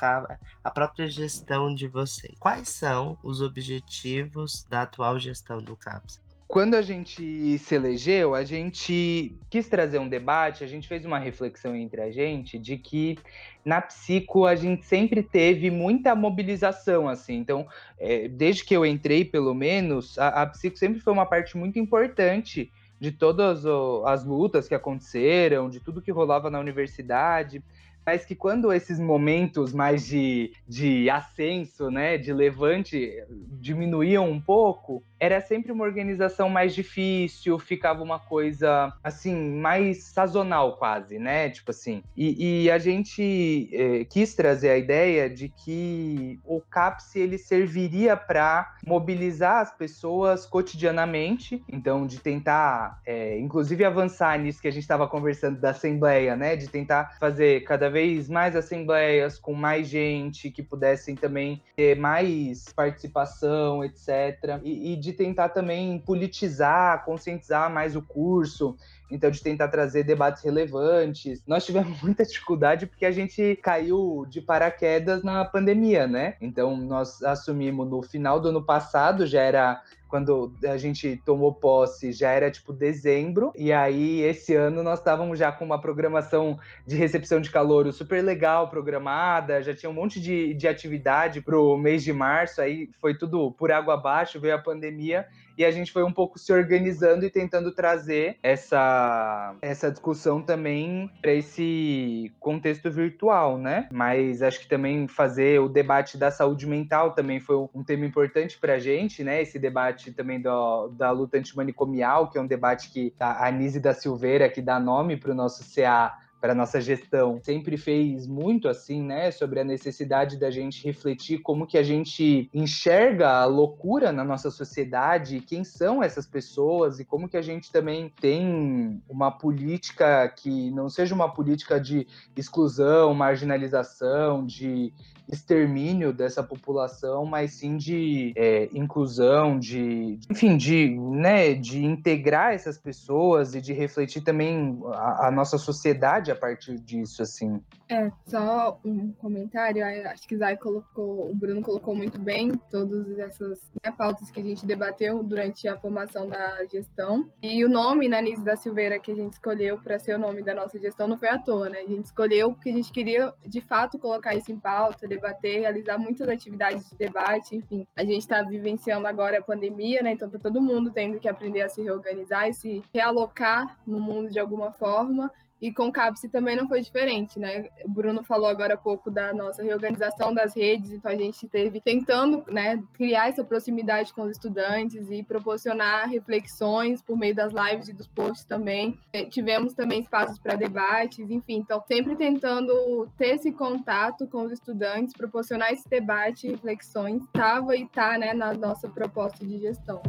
a 0.64 0.70
própria 0.70 1.08
gestão 1.08 1.74
de 1.74 1.86
vocês. 1.86 2.34
Quais 2.38 2.68
são 2.68 3.16
os 3.22 3.40
objetivos 3.40 4.64
da 4.68 4.82
atual 4.82 5.18
gestão 5.18 5.58
do 5.58 5.76
CAPS? 5.76 6.20
Quando 6.52 6.74
a 6.74 6.82
gente 6.82 7.56
se 7.56 7.74
elegeu, 7.74 8.34
a 8.34 8.44
gente 8.44 9.34
quis 9.48 9.70
trazer 9.70 9.98
um 9.98 10.06
debate, 10.06 10.62
a 10.62 10.66
gente 10.66 10.86
fez 10.86 11.02
uma 11.06 11.18
reflexão 11.18 11.74
entre 11.74 12.02
a 12.02 12.10
gente 12.10 12.58
de 12.58 12.76
que 12.76 13.16
na 13.64 13.80
psico 13.80 14.44
a 14.44 14.54
gente 14.54 14.84
sempre 14.84 15.22
teve 15.22 15.70
muita 15.70 16.14
mobilização, 16.14 17.08
assim. 17.08 17.36
Então, 17.36 17.66
é, 17.98 18.28
desde 18.28 18.66
que 18.66 18.76
eu 18.76 18.84
entrei, 18.84 19.24
pelo 19.24 19.54
menos, 19.54 20.18
a, 20.18 20.42
a 20.42 20.46
psico 20.46 20.76
sempre 20.76 21.00
foi 21.00 21.14
uma 21.14 21.24
parte 21.24 21.56
muito 21.56 21.78
importante 21.78 22.70
de 23.00 23.10
todas 23.10 23.64
as 24.04 24.22
lutas 24.22 24.68
que 24.68 24.74
aconteceram, 24.74 25.70
de 25.70 25.80
tudo 25.80 26.02
que 26.02 26.12
rolava 26.12 26.50
na 26.50 26.60
universidade 26.60 27.62
mas 28.04 28.24
que 28.24 28.34
quando 28.34 28.72
esses 28.72 28.98
momentos 28.98 29.72
mais 29.72 30.06
de, 30.06 30.52
de 30.68 31.08
ascenso, 31.10 31.90
né, 31.90 32.18
de 32.18 32.32
levante, 32.32 33.12
diminuíam 33.60 34.28
um 34.28 34.40
pouco, 34.40 35.02
era 35.22 35.40
sempre 35.40 35.70
uma 35.70 35.84
organização 35.84 36.48
mais 36.48 36.74
difícil, 36.74 37.56
ficava 37.56 38.02
uma 38.02 38.18
coisa, 38.18 38.92
assim, 39.04 39.36
mais 39.54 40.02
sazonal 40.02 40.76
quase, 40.76 41.16
né, 41.16 41.48
tipo 41.48 41.70
assim. 41.70 42.02
E, 42.16 42.64
e 42.64 42.70
a 42.70 42.76
gente 42.78 43.70
eh, 43.72 44.04
quis 44.04 44.34
trazer 44.34 44.70
a 44.70 44.76
ideia 44.76 45.30
de 45.30 45.48
que 45.48 46.40
o 46.44 46.60
CAPS, 46.60 47.14
ele 47.14 47.38
serviria 47.38 48.16
para 48.16 48.74
mobilizar 48.84 49.58
as 49.58 49.72
pessoas 49.72 50.44
cotidianamente, 50.44 51.62
então 51.68 52.04
de 52.04 52.18
tentar, 52.18 53.00
é, 53.06 53.38
inclusive 53.38 53.84
avançar 53.84 54.36
nisso 54.40 54.60
que 54.60 54.66
a 54.66 54.72
gente 54.72 54.82
estava 54.82 55.06
conversando 55.06 55.60
da 55.60 55.70
Assembleia, 55.70 56.34
né, 56.34 56.56
de 56.56 56.66
tentar 56.66 57.16
fazer 57.20 57.62
cada 57.62 57.88
vez 57.92 58.28
mais 58.28 58.56
assembleias 58.56 59.38
com 59.38 59.52
mais 59.52 59.86
gente 59.86 60.50
que 60.50 60.62
pudessem 60.62 61.14
também 61.14 61.62
ter 61.76 61.96
mais 61.96 62.72
participação, 62.74 63.84
etc. 63.84 64.60
E, 64.64 64.92
e 64.92 64.96
de 64.96 65.12
tentar 65.12 65.50
também 65.50 65.98
politizar, 65.98 67.04
conscientizar 67.04 67.70
mais 67.70 67.94
o 67.94 68.02
curso 68.02 68.76
então 69.12 69.30
de 69.30 69.42
tentar 69.42 69.68
trazer 69.68 70.04
debates 70.04 70.42
relevantes. 70.42 71.42
Nós 71.46 71.66
tivemos 71.66 72.00
muita 72.02 72.24
dificuldade 72.24 72.86
porque 72.86 73.04
a 73.04 73.12
gente 73.12 73.56
caiu 73.62 74.24
de 74.28 74.40
paraquedas 74.40 75.22
na 75.22 75.44
pandemia, 75.44 76.06
né? 76.06 76.34
Então 76.40 76.76
nós 76.76 77.22
assumimos 77.22 77.88
no 77.88 78.02
final 78.02 78.40
do 78.40 78.48
ano 78.48 78.64
passado, 78.64 79.26
já 79.26 79.42
era 79.42 79.82
quando 80.12 80.52
a 80.68 80.76
gente 80.76 81.16
tomou 81.24 81.54
posse, 81.54 82.12
já 82.12 82.30
era 82.32 82.50
tipo 82.50 82.70
dezembro, 82.70 83.50
e 83.56 83.72
aí 83.72 84.20
esse 84.20 84.54
ano 84.54 84.82
nós 84.82 84.98
estávamos 84.98 85.38
já 85.38 85.50
com 85.50 85.64
uma 85.64 85.80
programação 85.80 86.58
de 86.86 86.96
recepção 86.96 87.40
de 87.40 87.50
calor 87.50 87.90
super 87.94 88.22
legal 88.22 88.68
programada, 88.68 89.62
já 89.62 89.74
tinha 89.74 89.88
um 89.88 89.94
monte 89.94 90.20
de, 90.20 90.52
de 90.52 90.68
atividade 90.68 91.40
pro 91.40 91.78
mês 91.78 92.04
de 92.04 92.12
março, 92.12 92.60
aí 92.60 92.90
foi 93.00 93.16
tudo 93.16 93.52
por 93.52 93.72
água 93.72 93.94
abaixo, 93.94 94.38
veio 94.38 94.54
a 94.54 94.58
pandemia, 94.58 95.26
e 95.56 95.64
a 95.64 95.70
gente 95.70 95.92
foi 95.92 96.02
um 96.02 96.12
pouco 96.12 96.38
se 96.38 96.52
organizando 96.52 97.24
e 97.24 97.30
tentando 97.30 97.72
trazer 97.72 98.36
essa, 98.42 99.54
essa 99.62 99.90
discussão 99.90 100.42
também 100.42 101.10
para 101.20 101.32
esse 101.32 102.32
contexto 102.40 102.90
virtual, 102.90 103.58
né? 103.58 103.88
Mas 103.92 104.42
acho 104.42 104.60
que 104.60 104.68
também 104.68 105.06
fazer 105.08 105.60
o 105.60 105.68
debate 105.68 106.16
da 106.16 106.30
saúde 106.30 106.66
mental 106.66 107.12
também 107.12 107.40
foi 107.40 107.56
um 107.74 107.84
tema 107.84 108.06
importante 108.06 108.58
para 108.58 108.74
a 108.74 108.78
gente, 108.78 109.22
né? 109.22 109.42
Esse 109.42 109.58
debate 109.58 110.12
também 110.12 110.40
do, 110.40 110.88
da 110.88 111.10
luta 111.10 111.38
antimanicomial, 111.38 112.30
que 112.30 112.38
é 112.38 112.40
um 112.40 112.46
debate 112.46 112.90
que 112.90 113.14
a 113.18 113.46
Anise 113.46 113.80
da 113.80 113.94
Silveira, 113.94 114.48
que 114.48 114.62
dá 114.62 114.78
nome 114.78 115.16
para 115.16 115.32
o 115.32 115.34
nosso 115.34 115.64
CA, 115.74 116.18
para 116.42 116.56
nossa 116.56 116.80
gestão 116.80 117.38
sempre 117.40 117.76
fez 117.76 118.26
muito 118.26 118.66
assim, 118.66 119.00
né, 119.00 119.30
sobre 119.30 119.60
a 119.60 119.64
necessidade 119.64 120.36
da 120.36 120.50
gente 120.50 120.84
refletir 120.84 121.38
como 121.38 121.68
que 121.68 121.78
a 121.78 121.84
gente 121.84 122.50
enxerga 122.52 123.28
a 123.28 123.44
loucura 123.44 124.10
na 124.10 124.24
nossa 124.24 124.50
sociedade, 124.50 125.38
quem 125.38 125.62
são 125.62 126.02
essas 126.02 126.26
pessoas 126.26 126.98
e 126.98 127.04
como 127.04 127.28
que 127.28 127.36
a 127.36 127.42
gente 127.42 127.70
também 127.70 128.12
tem 128.20 129.00
uma 129.08 129.30
política 129.30 130.28
que 130.30 130.72
não 130.72 130.88
seja 130.88 131.14
uma 131.14 131.32
política 131.32 131.78
de 131.78 132.08
exclusão, 132.36 133.14
marginalização, 133.14 134.44
de 134.44 134.92
extermínio 135.28 136.12
dessa 136.12 136.42
população, 136.42 137.24
mas 137.24 137.54
sim 137.54 137.76
de 137.76 138.32
é, 138.36 138.68
inclusão, 138.72 139.58
de, 139.58 140.18
enfim, 140.28 140.56
de, 140.56 140.90
né, 140.98 141.54
de 141.54 141.84
integrar 141.84 142.52
essas 142.52 142.76
pessoas 142.76 143.54
e 143.54 143.60
de 143.60 143.72
refletir 143.72 144.22
também 144.22 144.78
a, 144.92 145.28
a 145.28 145.30
nossa 145.30 145.56
sociedade 145.56 146.31
a 146.32 146.36
partir 146.36 146.78
disso, 146.78 147.22
assim. 147.22 147.62
É, 147.88 148.10
só 148.26 148.80
um 148.84 149.12
comentário, 149.12 149.84
acho 150.08 150.26
que 150.26 150.36
Zay 150.36 150.56
colocou, 150.56 151.30
o 151.30 151.34
Bruno 151.34 151.60
colocou 151.60 151.94
muito 151.94 152.18
bem 152.18 152.52
todas 152.70 153.18
essas 153.18 153.70
né, 153.84 153.92
pautas 153.92 154.30
que 154.30 154.40
a 154.40 154.42
gente 154.42 154.64
debateu 154.64 155.22
durante 155.22 155.68
a 155.68 155.78
formação 155.78 156.28
da 156.28 156.64
gestão. 156.64 157.30
E 157.42 157.64
o 157.64 157.68
nome, 157.68 158.08
né, 158.08 158.22
Nise 158.22 158.42
da 158.42 158.56
Silveira, 158.56 158.98
que 158.98 159.12
a 159.12 159.14
gente 159.14 159.34
escolheu 159.34 159.78
para 159.78 159.98
ser 159.98 160.14
o 160.14 160.18
nome 160.18 160.42
da 160.42 160.54
nossa 160.54 160.78
gestão, 160.78 161.06
não 161.06 161.18
foi 161.18 161.28
à 161.28 161.38
toa, 161.38 161.68
né? 161.68 161.80
A 161.80 161.86
gente 161.86 162.06
escolheu 162.06 162.52
porque 162.52 162.70
a 162.70 162.72
gente 162.72 162.90
queria, 162.90 163.32
de 163.46 163.60
fato, 163.60 163.98
colocar 163.98 164.34
isso 164.34 164.50
em 164.50 164.58
pauta, 164.58 165.06
debater, 165.06 165.60
realizar 165.60 165.98
muitas 165.98 166.28
atividades 166.28 166.88
de 166.88 166.96
debate, 166.96 167.56
enfim. 167.56 167.86
A 167.94 168.04
gente 168.04 168.20
está 168.20 168.42
vivenciando 168.42 169.06
agora 169.06 169.38
a 169.38 169.42
pandemia, 169.42 170.02
né? 170.02 170.12
Então 170.12 170.30
tá 170.30 170.38
todo 170.38 170.62
mundo 170.62 170.90
tendo 170.90 171.20
que 171.20 171.28
aprender 171.28 171.60
a 171.60 171.68
se 171.68 171.82
reorganizar 171.82 172.48
e 172.48 172.54
se 172.54 172.82
realocar 172.92 173.78
no 173.86 174.00
mundo 174.00 174.30
de 174.30 174.38
alguma 174.38 174.72
forma. 174.72 175.30
E 175.62 175.72
com 175.72 175.86
o 175.86 175.92
CAPS 175.92 176.22
também 176.22 176.56
não 176.56 176.66
foi 176.66 176.80
diferente, 176.80 177.38
né? 177.38 177.68
O 177.84 177.88
Bruno 177.88 178.24
falou 178.24 178.48
agora 178.48 178.74
há 178.74 178.76
pouco 178.76 179.12
da 179.12 179.32
nossa 179.32 179.62
reorganização 179.62 180.34
das 180.34 180.56
redes, 180.56 180.90
então 180.90 181.12
a 181.12 181.14
gente 181.14 181.46
teve 181.46 181.80
tentando 181.80 182.44
né, 182.48 182.82
criar 182.94 183.28
essa 183.28 183.44
proximidade 183.44 184.12
com 184.12 184.22
os 184.22 184.32
estudantes 184.32 185.08
e 185.08 185.22
proporcionar 185.22 186.08
reflexões 186.08 187.00
por 187.00 187.16
meio 187.16 187.36
das 187.36 187.52
lives 187.52 187.88
e 187.88 187.92
dos 187.92 188.08
posts 188.08 188.44
também. 188.44 188.98
É, 189.12 189.24
tivemos 189.24 189.72
também 189.72 190.00
espaços 190.00 190.36
para 190.36 190.56
debates, 190.56 191.30
enfim, 191.30 191.58
então 191.58 191.80
sempre 191.86 192.16
tentando 192.16 193.08
ter 193.16 193.36
esse 193.36 193.52
contato 193.52 194.26
com 194.26 194.42
os 194.42 194.50
estudantes, 194.50 195.14
proporcionar 195.14 195.72
esse 195.72 195.88
debate, 195.88 196.48
reflexões, 196.48 197.22
estava 197.22 197.76
e 197.76 197.84
está 197.84 198.18
né, 198.18 198.34
na 198.34 198.52
nossa 198.52 198.88
proposta 198.88 199.46
de 199.46 199.58
gestão. 199.58 200.02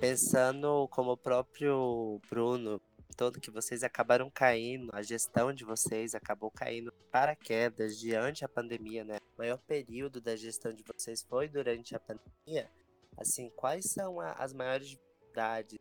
Pensando 0.00 0.86
como 0.92 1.12
o 1.12 1.16
próprio 1.16 2.20
Bruno, 2.30 2.80
todo 3.16 3.40
que 3.40 3.50
vocês 3.50 3.82
acabaram 3.82 4.30
caindo, 4.30 4.90
a 4.92 5.02
gestão 5.02 5.52
de 5.52 5.64
vocês 5.64 6.14
acabou 6.14 6.52
caindo 6.52 6.92
para 7.10 7.34
quedas 7.34 7.98
diante 7.98 8.44
a 8.44 8.48
pandemia, 8.48 9.02
né? 9.02 9.18
O 9.36 9.38
maior 9.38 9.58
período 9.58 10.20
da 10.20 10.36
gestão 10.36 10.72
de 10.72 10.84
vocês 10.84 11.22
foi 11.28 11.48
durante 11.48 11.96
a 11.96 12.00
pandemia. 12.00 12.70
Assim, 13.16 13.50
quais 13.56 13.86
são 13.86 14.20
a, 14.20 14.32
as 14.34 14.52
maiores 14.52 14.86
dificuldades? 14.86 15.80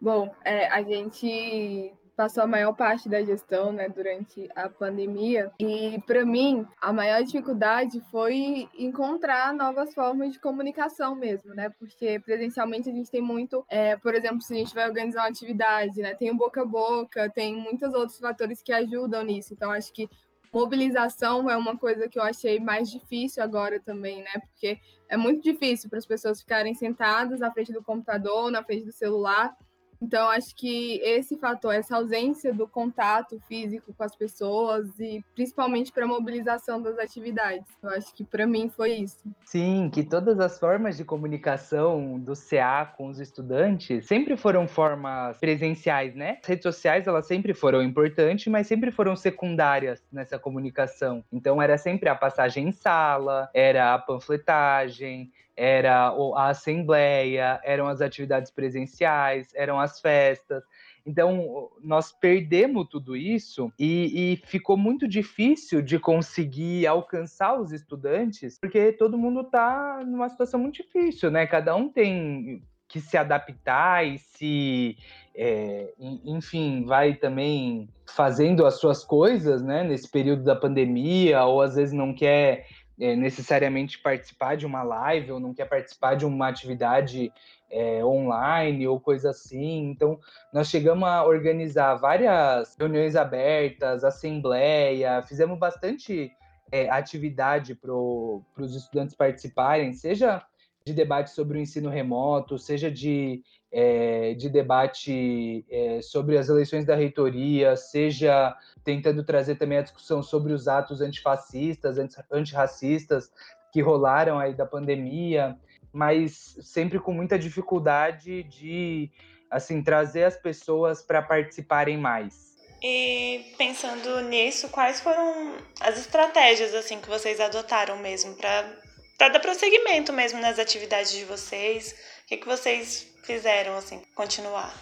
Bom, 0.00 0.34
é, 0.44 0.66
a 0.68 0.82
gente 0.82 1.92
passou 2.18 2.42
a 2.42 2.48
maior 2.48 2.72
parte 2.72 3.08
da 3.08 3.22
gestão 3.22 3.70
né, 3.70 3.88
durante 3.88 4.50
a 4.56 4.68
pandemia. 4.68 5.52
E, 5.56 6.02
para 6.04 6.26
mim, 6.26 6.66
a 6.82 6.92
maior 6.92 7.22
dificuldade 7.22 8.00
foi 8.10 8.68
encontrar 8.76 9.54
novas 9.54 9.94
formas 9.94 10.32
de 10.32 10.40
comunicação 10.40 11.14
mesmo, 11.14 11.54
né? 11.54 11.70
Porque 11.78 12.18
presencialmente 12.18 12.90
a 12.90 12.92
gente 12.92 13.08
tem 13.08 13.22
muito, 13.22 13.64
é, 13.68 13.96
por 13.96 14.16
exemplo, 14.16 14.42
se 14.42 14.52
a 14.52 14.56
gente 14.56 14.74
vai 14.74 14.88
organizar 14.88 15.22
uma 15.22 15.28
atividade, 15.28 16.02
né? 16.02 16.12
Tem 16.12 16.28
o 16.32 16.36
boca 16.36 16.62
a 16.62 16.66
boca, 16.66 17.30
tem 17.30 17.54
muitos 17.54 17.94
outros 17.94 18.18
fatores 18.18 18.60
que 18.62 18.72
ajudam 18.72 19.22
nisso. 19.22 19.54
Então, 19.54 19.70
acho 19.70 19.92
que 19.92 20.10
mobilização 20.52 21.48
é 21.48 21.56
uma 21.56 21.78
coisa 21.78 22.08
que 22.08 22.18
eu 22.18 22.22
achei 22.24 22.58
mais 22.58 22.90
difícil 22.90 23.44
agora 23.44 23.78
também, 23.78 24.24
né? 24.24 24.40
Porque 24.40 24.80
é 25.08 25.16
muito 25.16 25.40
difícil 25.40 25.88
para 25.88 26.00
as 26.00 26.06
pessoas 26.06 26.40
ficarem 26.40 26.74
sentadas 26.74 27.38
na 27.38 27.52
frente 27.52 27.72
do 27.72 27.80
computador, 27.80 28.50
na 28.50 28.64
frente 28.64 28.84
do 28.84 28.92
celular 28.92 29.56
então, 30.00 30.28
acho 30.28 30.54
que 30.54 31.00
esse 31.02 31.36
fator, 31.36 31.74
essa 31.74 31.96
ausência 31.96 32.52
do 32.52 32.68
contato 32.68 33.40
físico 33.48 33.92
com 33.92 34.04
as 34.04 34.14
pessoas 34.14 34.88
e 34.98 35.24
principalmente 35.34 35.92
para 35.92 36.04
a 36.04 36.08
mobilização 36.08 36.80
das 36.80 36.98
atividades, 36.98 37.66
eu 37.82 37.90
acho 37.90 38.14
que 38.14 38.24
para 38.24 38.46
mim 38.46 38.68
foi 38.68 38.92
isso. 38.92 39.18
Sim, 39.44 39.90
que 39.92 40.04
todas 40.04 40.38
as 40.38 40.58
formas 40.58 40.96
de 40.96 41.04
comunicação 41.04 42.18
do 42.18 42.34
CA 42.34 42.86
com 42.96 43.08
os 43.08 43.18
estudantes 43.18 44.06
sempre 44.06 44.36
foram 44.36 44.68
formas 44.68 45.36
presenciais, 45.38 46.14
né? 46.14 46.38
As 46.42 46.48
redes 46.48 46.62
sociais, 46.62 47.06
elas 47.06 47.26
sempre 47.26 47.52
foram 47.52 47.82
importantes, 47.82 48.46
mas 48.46 48.66
sempre 48.66 48.90
foram 48.90 49.16
secundárias 49.16 50.02
nessa 50.12 50.38
comunicação. 50.38 51.24
Então, 51.32 51.60
era 51.60 51.76
sempre 51.76 52.08
a 52.08 52.14
passagem 52.14 52.68
em 52.68 52.72
sala, 52.72 53.50
era 53.52 53.94
a 53.94 53.98
panfletagem, 53.98 55.32
era 55.58 56.14
a 56.36 56.48
assembleia, 56.50 57.60
eram 57.64 57.88
as 57.88 58.00
atividades 58.00 58.48
presenciais, 58.48 59.48
eram 59.56 59.80
as 59.80 60.00
festas. 60.00 60.62
Então, 61.04 61.70
nós 61.82 62.12
perdemos 62.12 62.86
tudo 62.88 63.16
isso 63.16 63.72
e, 63.76 64.34
e, 64.34 64.46
ficou 64.46 64.76
muito 64.76 65.08
difícil 65.08 65.82
de 65.82 65.98
conseguir 65.98 66.86
alcançar 66.86 67.58
os 67.58 67.72
estudantes, 67.72 68.58
porque 68.60 68.92
todo 68.92 69.18
mundo 69.18 69.40
está 69.40 70.04
numa 70.06 70.28
situação 70.28 70.60
muito 70.60 70.76
difícil, 70.76 71.30
né? 71.30 71.44
Cada 71.46 71.74
um 71.74 71.88
tem 71.88 72.62
que 72.86 73.00
se 73.00 73.16
adaptar 73.16 74.06
e 74.06 74.18
se, 74.18 74.96
é, 75.34 75.92
enfim, 76.24 76.84
vai 76.84 77.14
também 77.14 77.88
fazendo 78.06 78.64
as 78.64 78.78
suas 78.78 79.02
coisas, 79.02 79.62
né? 79.62 79.82
Nesse 79.82 80.08
período 80.08 80.44
da 80.44 80.54
pandemia, 80.54 81.44
ou 81.44 81.60
às 81.62 81.74
vezes 81.74 81.92
não 81.92 82.14
quer 82.14 82.66
é, 83.00 83.14
necessariamente 83.14 83.98
participar 83.98 84.56
de 84.56 84.66
uma 84.66 84.82
live 84.82 85.32
ou 85.32 85.40
não 85.40 85.54
quer 85.54 85.66
participar 85.66 86.14
de 86.14 86.26
uma 86.26 86.48
atividade 86.48 87.32
é, 87.70 88.04
online 88.04 88.86
ou 88.88 88.98
coisa 89.00 89.30
assim. 89.30 89.90
Então, 89.90 90.18
nós 90.52 90.68
chegamos 90.68 91.08
a 91.08 91.24
organizar 91.24 91.94
várias 91.94 92.76
reuniões 92.78 93.14
abertas, 93.16 94.04
assembleia, 94.04 95.22
fizemos 95.22 95.58
bastante 95.58 96.32
é, 96.72 96.88
atividade 96.90 97.74
para 97.74 97.92
os 97.92 98.74
estudantes 98.74 99.14
participarem, 99.14 99.92
seja 99.92 100.42
de 100.88 100.94
debate 100.94 101.30
sobre 101.30 101.58
o 101.58 101.60
ensino 101.60 101.90
remoto, 101.90 102.58
seja 102.58 102.90
de, 102.90 103.42
é, 103.70 104.34
de 104.34 104.48
debate 104.48 105.64
é, 105.70 106.00
sobre 106.00 106.38
as 106.38 106.48
eleições 106.48 106.86
da 106.86 106.94
reitoria, 106.94 107.76
seja 107.76 108.56
tentando 108.82 109.22
trazer 109.22 109.56
também 109.56 109.78
a 109.78 109.82
discussão 109.82 110.22
sobre 110.22 110.52
os 110.52 110.66
atos 110.66 111.00
antifascistas, 111.00 111.98
antirracistas 112.32 113.30
que 113.70 113.82
rolaram 113.82 114.38
aí 114.38 114.54
da 114.54 114.64
pandemia, 114.64 115.56
mas 115.92 116.56
sempre 116.62 116.98
com 116.98 117.12
muita 117.12 117.38
dificuldade 117.38 118.42
de 118.44 119.10
assim 119.50 119.82
trazer 119.82 120.24
as 120.24 120.36
pessoas 120.36 121.02
para 121.02 121.20
participarem 121.20 121.98
mais. 121.98 122.56
E 122.82 123.52
pensando 123.58 124.20
nisso, 124.22 124.68
quais 124.68 125.00
foram 125.00 125.56
as 125.80 125.98
estratégias 125.98 126.74
assim 126.74 127.00
que 127.00 127.08
vocês 127.08 127.40
adotaram 127.40 127.98
mesmo 127.98 128.34
para 128.36 128.87
para 129.18 129.28
dar 129.30 129.40
prosseguimento 129.40 130.12
mesmo 130.12 130.40
nas 130.40 130.60
atividades 130.60 131.10
de 131.10 131.24
vocês? 131.24 131.92
O 132.24 132.28
que, 132.28 132.36
que 132.36 132.46
vocês 132.46 133.06
fizeram 133.24 133.76
assim 133.76 134.00
continuar? 134.14 134.72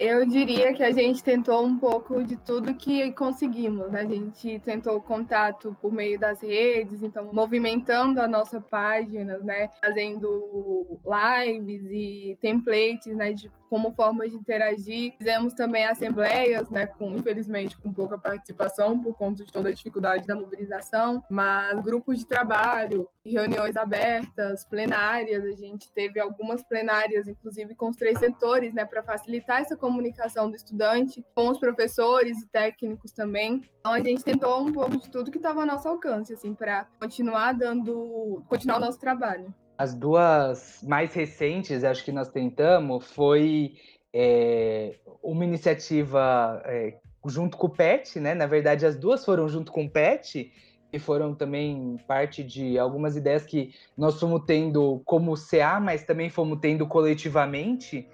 Eu 0.00 0.24
diria 0.24 0.72
que 0.72 0.82
a 0.82 0.90
gente 0.92 1.22
tentou 1.22 1.62
um 1.62 1.78
pouco 1.78 2.24
de 2.24 2.34
tudo 2.34 2.74
que 2.74 3.12
conseguimos. 3.12 3.92
Né? 3.92 4.00
A 4.00 4.06
gente 4.06 4.58
tentou 4.60 4.98
contato 5.02 5.76
por 5.78 5.92
meio 5.92 6.18
das 6.18 6.40
redes, 6.40 7.02
então 7.02 7.28
movimentando 7.34 8.18
a 8.18 8.26
nossa 8.26 8.62
página, 8.62 9.36
né? 9.40 9.68
fazendo 9.78 10.98
lives 11.04 11.84
e 11.90 12.38
templates 12.40 13.14
né? 13.14 13.34
de 13.34 13.50
como 13.68 13.92
forma 13.92 14.28
de 14.28 14.34
interagir. 14.34 15.14
Fizemos 15.16 15.54
também 15.54 15.86
assembleias, 15.86 16.68
né, 16.70 16.86
com 16.86 17.12
infelizmente 17.12 17.78
com 17.78 17.92
pouca 17.92 18.18
participação 18.18 19.00
por 19.00 19.14
conta 19.14 19.44
de 19.44 19.52
toda 19.52 19.68
a 19.68 19.72
dificuldade 19.72 20.26
da 20.26 20.34
mobilização, 20.34 21.22
mas 21.30 21.80
grupos 21.80 22.18
de 22.18 22.26
trabalho, 22.26 23.08
reuniões 23.24 23.76
abertas, 23.76 24.64
plenárias, 24.64 25.44
a 25.44 25.52
gente 25.52 25.88
teve 25.92 26.18
algumas 26.18 26.64
plenárias, 26.64 27.28
inclusive 27.28 27.76
com 27.76 27.90
os 27.90 27.96
três 27.96 28.18
setores, 28.18 28.74
né, 28.74 28.84
para 28.84 29.04
facilitar 29.04 29.60
essa 29.60 29.76
comunicação 29.76 29.89
do 29.96 30.56
estudante 30.56 31.24
com 31.34 31.48
os 31.48 31.58
professores 31.58 32.40
e 32.42 32.48
técnicos 32.48 33.12
também. 33.12 33.62
Então 33.80 33.92
a 33.92 34.00
gente 34.00 34.22
tentou 34.22 34.60
um 34.60 34.72
pouco 34.72 34.96
de 34.96 35.10
tudo 35.10 35.30
que 35.30 35.38
estava 35.38 35.60
ao 35.60 35.66
nosso 35.66 35.88
alcance, 35.88 36.32
assim, 36.32 36.54
para 36.54 36.86
continuar 36.98 37.52
dando, 37.52 38.42
continuar 38.48 38.76
o 38.76 38.80
nosso 38.80 38.98
trabalho. 38.98 39.54
As 39.76 39.94
duas 39.94 40.82
mais 40.82 41.14
recentes, 41.14 41.84
acho 41.84 42.04
que 42.04 42.12
nós 42.12 42.28
tentamos, 42.28 43.10
foi 43.12 43.74
é, 44.12 44.96
uma 45.22 45.44
iniciativa 45.44 46.62
é, 46.66 46.98
junto 47.26 47.56
com 47.56 47.66
o 47.66 47.70
PET, 47.70 48.20
né? 48.20 48.34
Na 48.34 48.46
verdade, 48.46 48.86
as 48.86 48.96
duas 48.96 49.24
foram 49.24 49.48
junto 49.48 49.72
com 49.72 49.84
o 49.84 49.90
PET 49.90 50.52
e 50.92 50.98
foram 50.98 51.34
também 51.34 51.96
parte 52.06 52.42
de 52.42 52.78
algumas 52.78 53.16
ideias 53.16 53.44
que 53.44 53.74
nós 53.96 54.18
fomos 54.18 54.42
tendo 54.46 55.00
como 55.04 55.34
CA, 55.34 55.78
mas 55.80 56.04
também 56.04 56.28
fomos 56.28 56.58
tendo 56.60 56.86
coletivamente. 56.86 58.08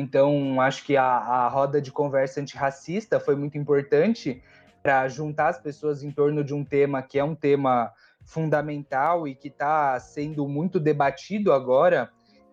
Então, 0.00 0.60
acho 0.60 0.84
que 0.84 0.96
a, 0.96 1.04
a 1.04 1.48
roda 1.48 1.80
de 1.80 1.92
conversa 1.92 2.40
antirracista 2.40 3.20
foi 3.20 3.36
muito 3.36 3.58
importante 3.58 4.42
para 4.82 5.06
juntar 5.08 5.48
as 5.48 5.58
pessoas 5.58 6.02
em 6.02 6.10
torno 6.10 6.42
de 6.42 6.54
um 6.54 6.64
tema 6.64 7.02
que 7.02 7.18
é 7.18 7.24
um 7.24 7.34
tema 7.34 7.92
fundamental 8.24 9.28
e 9.28 9.34
que 9.34 9.48
está 9.48 9.98
sendo 10.00 10.48
muito 10.48 10.80
debatido 10.80 11.52
agora, 11.52 12.10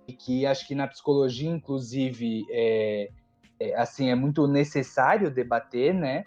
e 0.08 0.14
que 0.14 0.46
acho 0.46 0.68
que 0.68 0.76
na 0.76 0.88
psicologia, 0.88 1.50
inclusive, 1.50 2.46
é, 2.50 3.10
é 3.60 3.76
assim, 3.76 4.10
é 4.10 4.16
muito 4.16 4.48
necessário 4.48 5.30
debater, 5.30 5.94
né? 5.94 6.24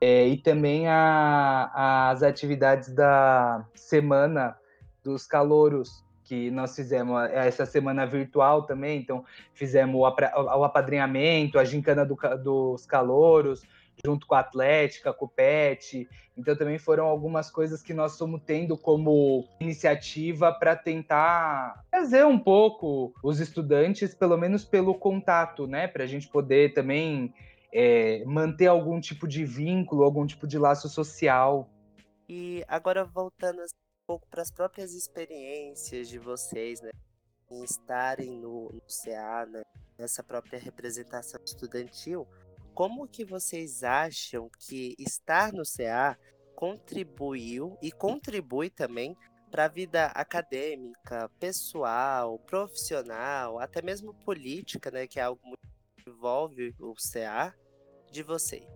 É, 0.00 0.26
e 0.26 0.36
também 0.36 0.88
a, 0.88 2.10
as 2.10 2.22
atividades 2.22 2.92
da 2.94 3.64
semana 3.74 4.56
dos 5.02 5.26
calouros, 5.26 6.04
que 6.32 6.50
nós 6.50 6.74
fizemos 6.74 7.28
essa 7.30 7.66
semana 7.66 8.06
virtual 8.06 8.62
também, 8.62 8.98
então 8.98 9.22
fizemos 9.52 10.00
o, 10.00 10.06
apadrinhamento, 10.06 11.58
a 11.58 11.64
gincana 11.64 12.06
do, 12.06 12.16
dos 12.42 12.86
calouros, 12.86 13.62
junto 14.02 14.26
com 14.26 14.34
a 14.34 14.38
Atlética, 14.38 15.12
com 15.12 15.26
o 15.26 15.28
PET. 15.28 16.08
Então 16.34 16.56
também 16.56 16.78
foram 16.78 17.04
algumas 17.04 17.50
coisas 17.50 17.82
que 17.82 17.92
nós 17.92 18.12
estamos 18.12 18.40
tendo 18.46 18.78
como 18.78 19.46
iniciativa 19.60 20.50
para 20.50 20.74
tentar 20.74 21.84
trazer 21.90 22.24
um 22.24 22.38
pouco 22.38 23.12
os 23.22 23.38
estudantes, 23.38 24.14
pelo 24.14 24.38
menos 24.38 24.64
pelo 24.64 24.94
contato, 24.94 25.66
né? 25.66 25.86
Para 25.86 26.04
a 26.04 26.06
gente 26.06 26.28
poder 26.28 26.72
também 26.72 27.34
é, 27.70 28.24
manter 28.24 28.68
algum 28.68 28.98
tipo 29.02 29.28
de 29.28 29.44
vínculo, 29.44 30.02
algum 30.02 30.26
tipo 30.26 30.46
de 30.46 30.56
laço 30.56 30.88
social. 30.88 31.68
E 32.26 32.64
agora 32.66 33.04
voltando 33.04 33.60
pouco 34.12 34.28
para 34.28 34.42
as 34.42 34.50
próprias 34.50 34.92
experiências 34.92 36.06
de 36.06 36.18
vocês, 36.18 36.82
né? 36.82 36.90
Em 37.50 37.64
estarem 37.64 38.30
no, 38.30 38.70
no 38.70 38.82
CA, 38.82 39.46
né? 39.46 39.62
nessa 39.96 40.22
própria 40.22 40.58
representação 40.58 41.40
estudantil, 41.42 42.28
como 42.74 43.08
que 43.08 43.24
vocês 43.24 43.82
acham 43.82 44.50
que 44.58 44.94
estar 44.98 45.50
no 45.50 45.62
CA 45.64 46.18
contribuiu 46.54 47.78
e 47.80 47.90
contribui 47.90 48.68
também 48.68 49.16
para 49.50 49.64
a 49.64 49.68
vida 49.68 50.06
acadêmica, 50.08 51.30
pessoal, 51.40 52.38
profissional, 52.40 53.58
até 53.58 53.80
mesmo 53.80 54.12
política, 54.12 54.90
né, 54.90 55.06
que 55.06 55.18
é 55.18 55.22
algo 55.22 55.40
que 55.96 56.10
envolve 56.10 56.74
o 56.78 56.94
CA 56.94 57.54
de 58.10 58.22
vocês? 58.22 58.66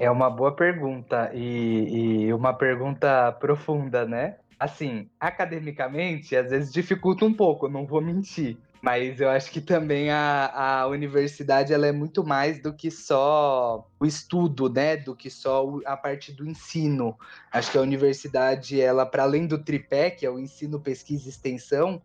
É 0.00 0.10
uma 0.10 0.30
boa 0.30 0.54
pergunta 0.54 1.30
e, 1.34 2.26
e 2.26 2.32
uma 2.32 2.54
pergunta 2.54 3.32
profunda, 3.32 4.06
né? 4.06 4.36
Assim, 4.58 5.08
academicamente, 5.18 6.36
às 6.36 6.50
vezes 6.50 6.72
dificulta 6.72 7.24
um 7.24 7.34
pouco, 7.34 7.68
não 7.68 7.84
vou 7.84 8.00
mentir. 8.00 8.56
Mas 8.80 9.20
eu 9.20 9.28
acho 9.28 9.50
que 9.50 9.60
também 9.60 10.10
a, 10.10 10.52
a 10.54 10.86
universidade 10.86 11.72
ela 11.72 11.86
é 11.86 11.92
muito 11.92 12.24
mais 12.24 12.62
do 12.62 12.72
que 12.72 12.90
só 12.90 13.84
o 13.98 14.06
estudo, 14.06 14.68
né? 14.68 14.96
Do 14.96 15.16
que 15.16 15.28
só 15.28 15.80
a 15.84 15.96
parte 15.96 16.32
do 16.32 16.46
ensino. 16.46 17.18
Acho 17.50 17.72
que 17.72 17.78
a 17.78 17.82
universidade, 17.82 18.80
ela, 18.80 19.04
para 19.04 19.24
além 19.24 19.48
do 19.48 19.58
tripé, 19.58 20.10
que 20.10 20.24
é 20.24 20.30
o 20.30 20.38
ensino, 20.38 20.78
pesquisa 20.78 21.26
e 21.26 21.30
extensão, 21.30 22.00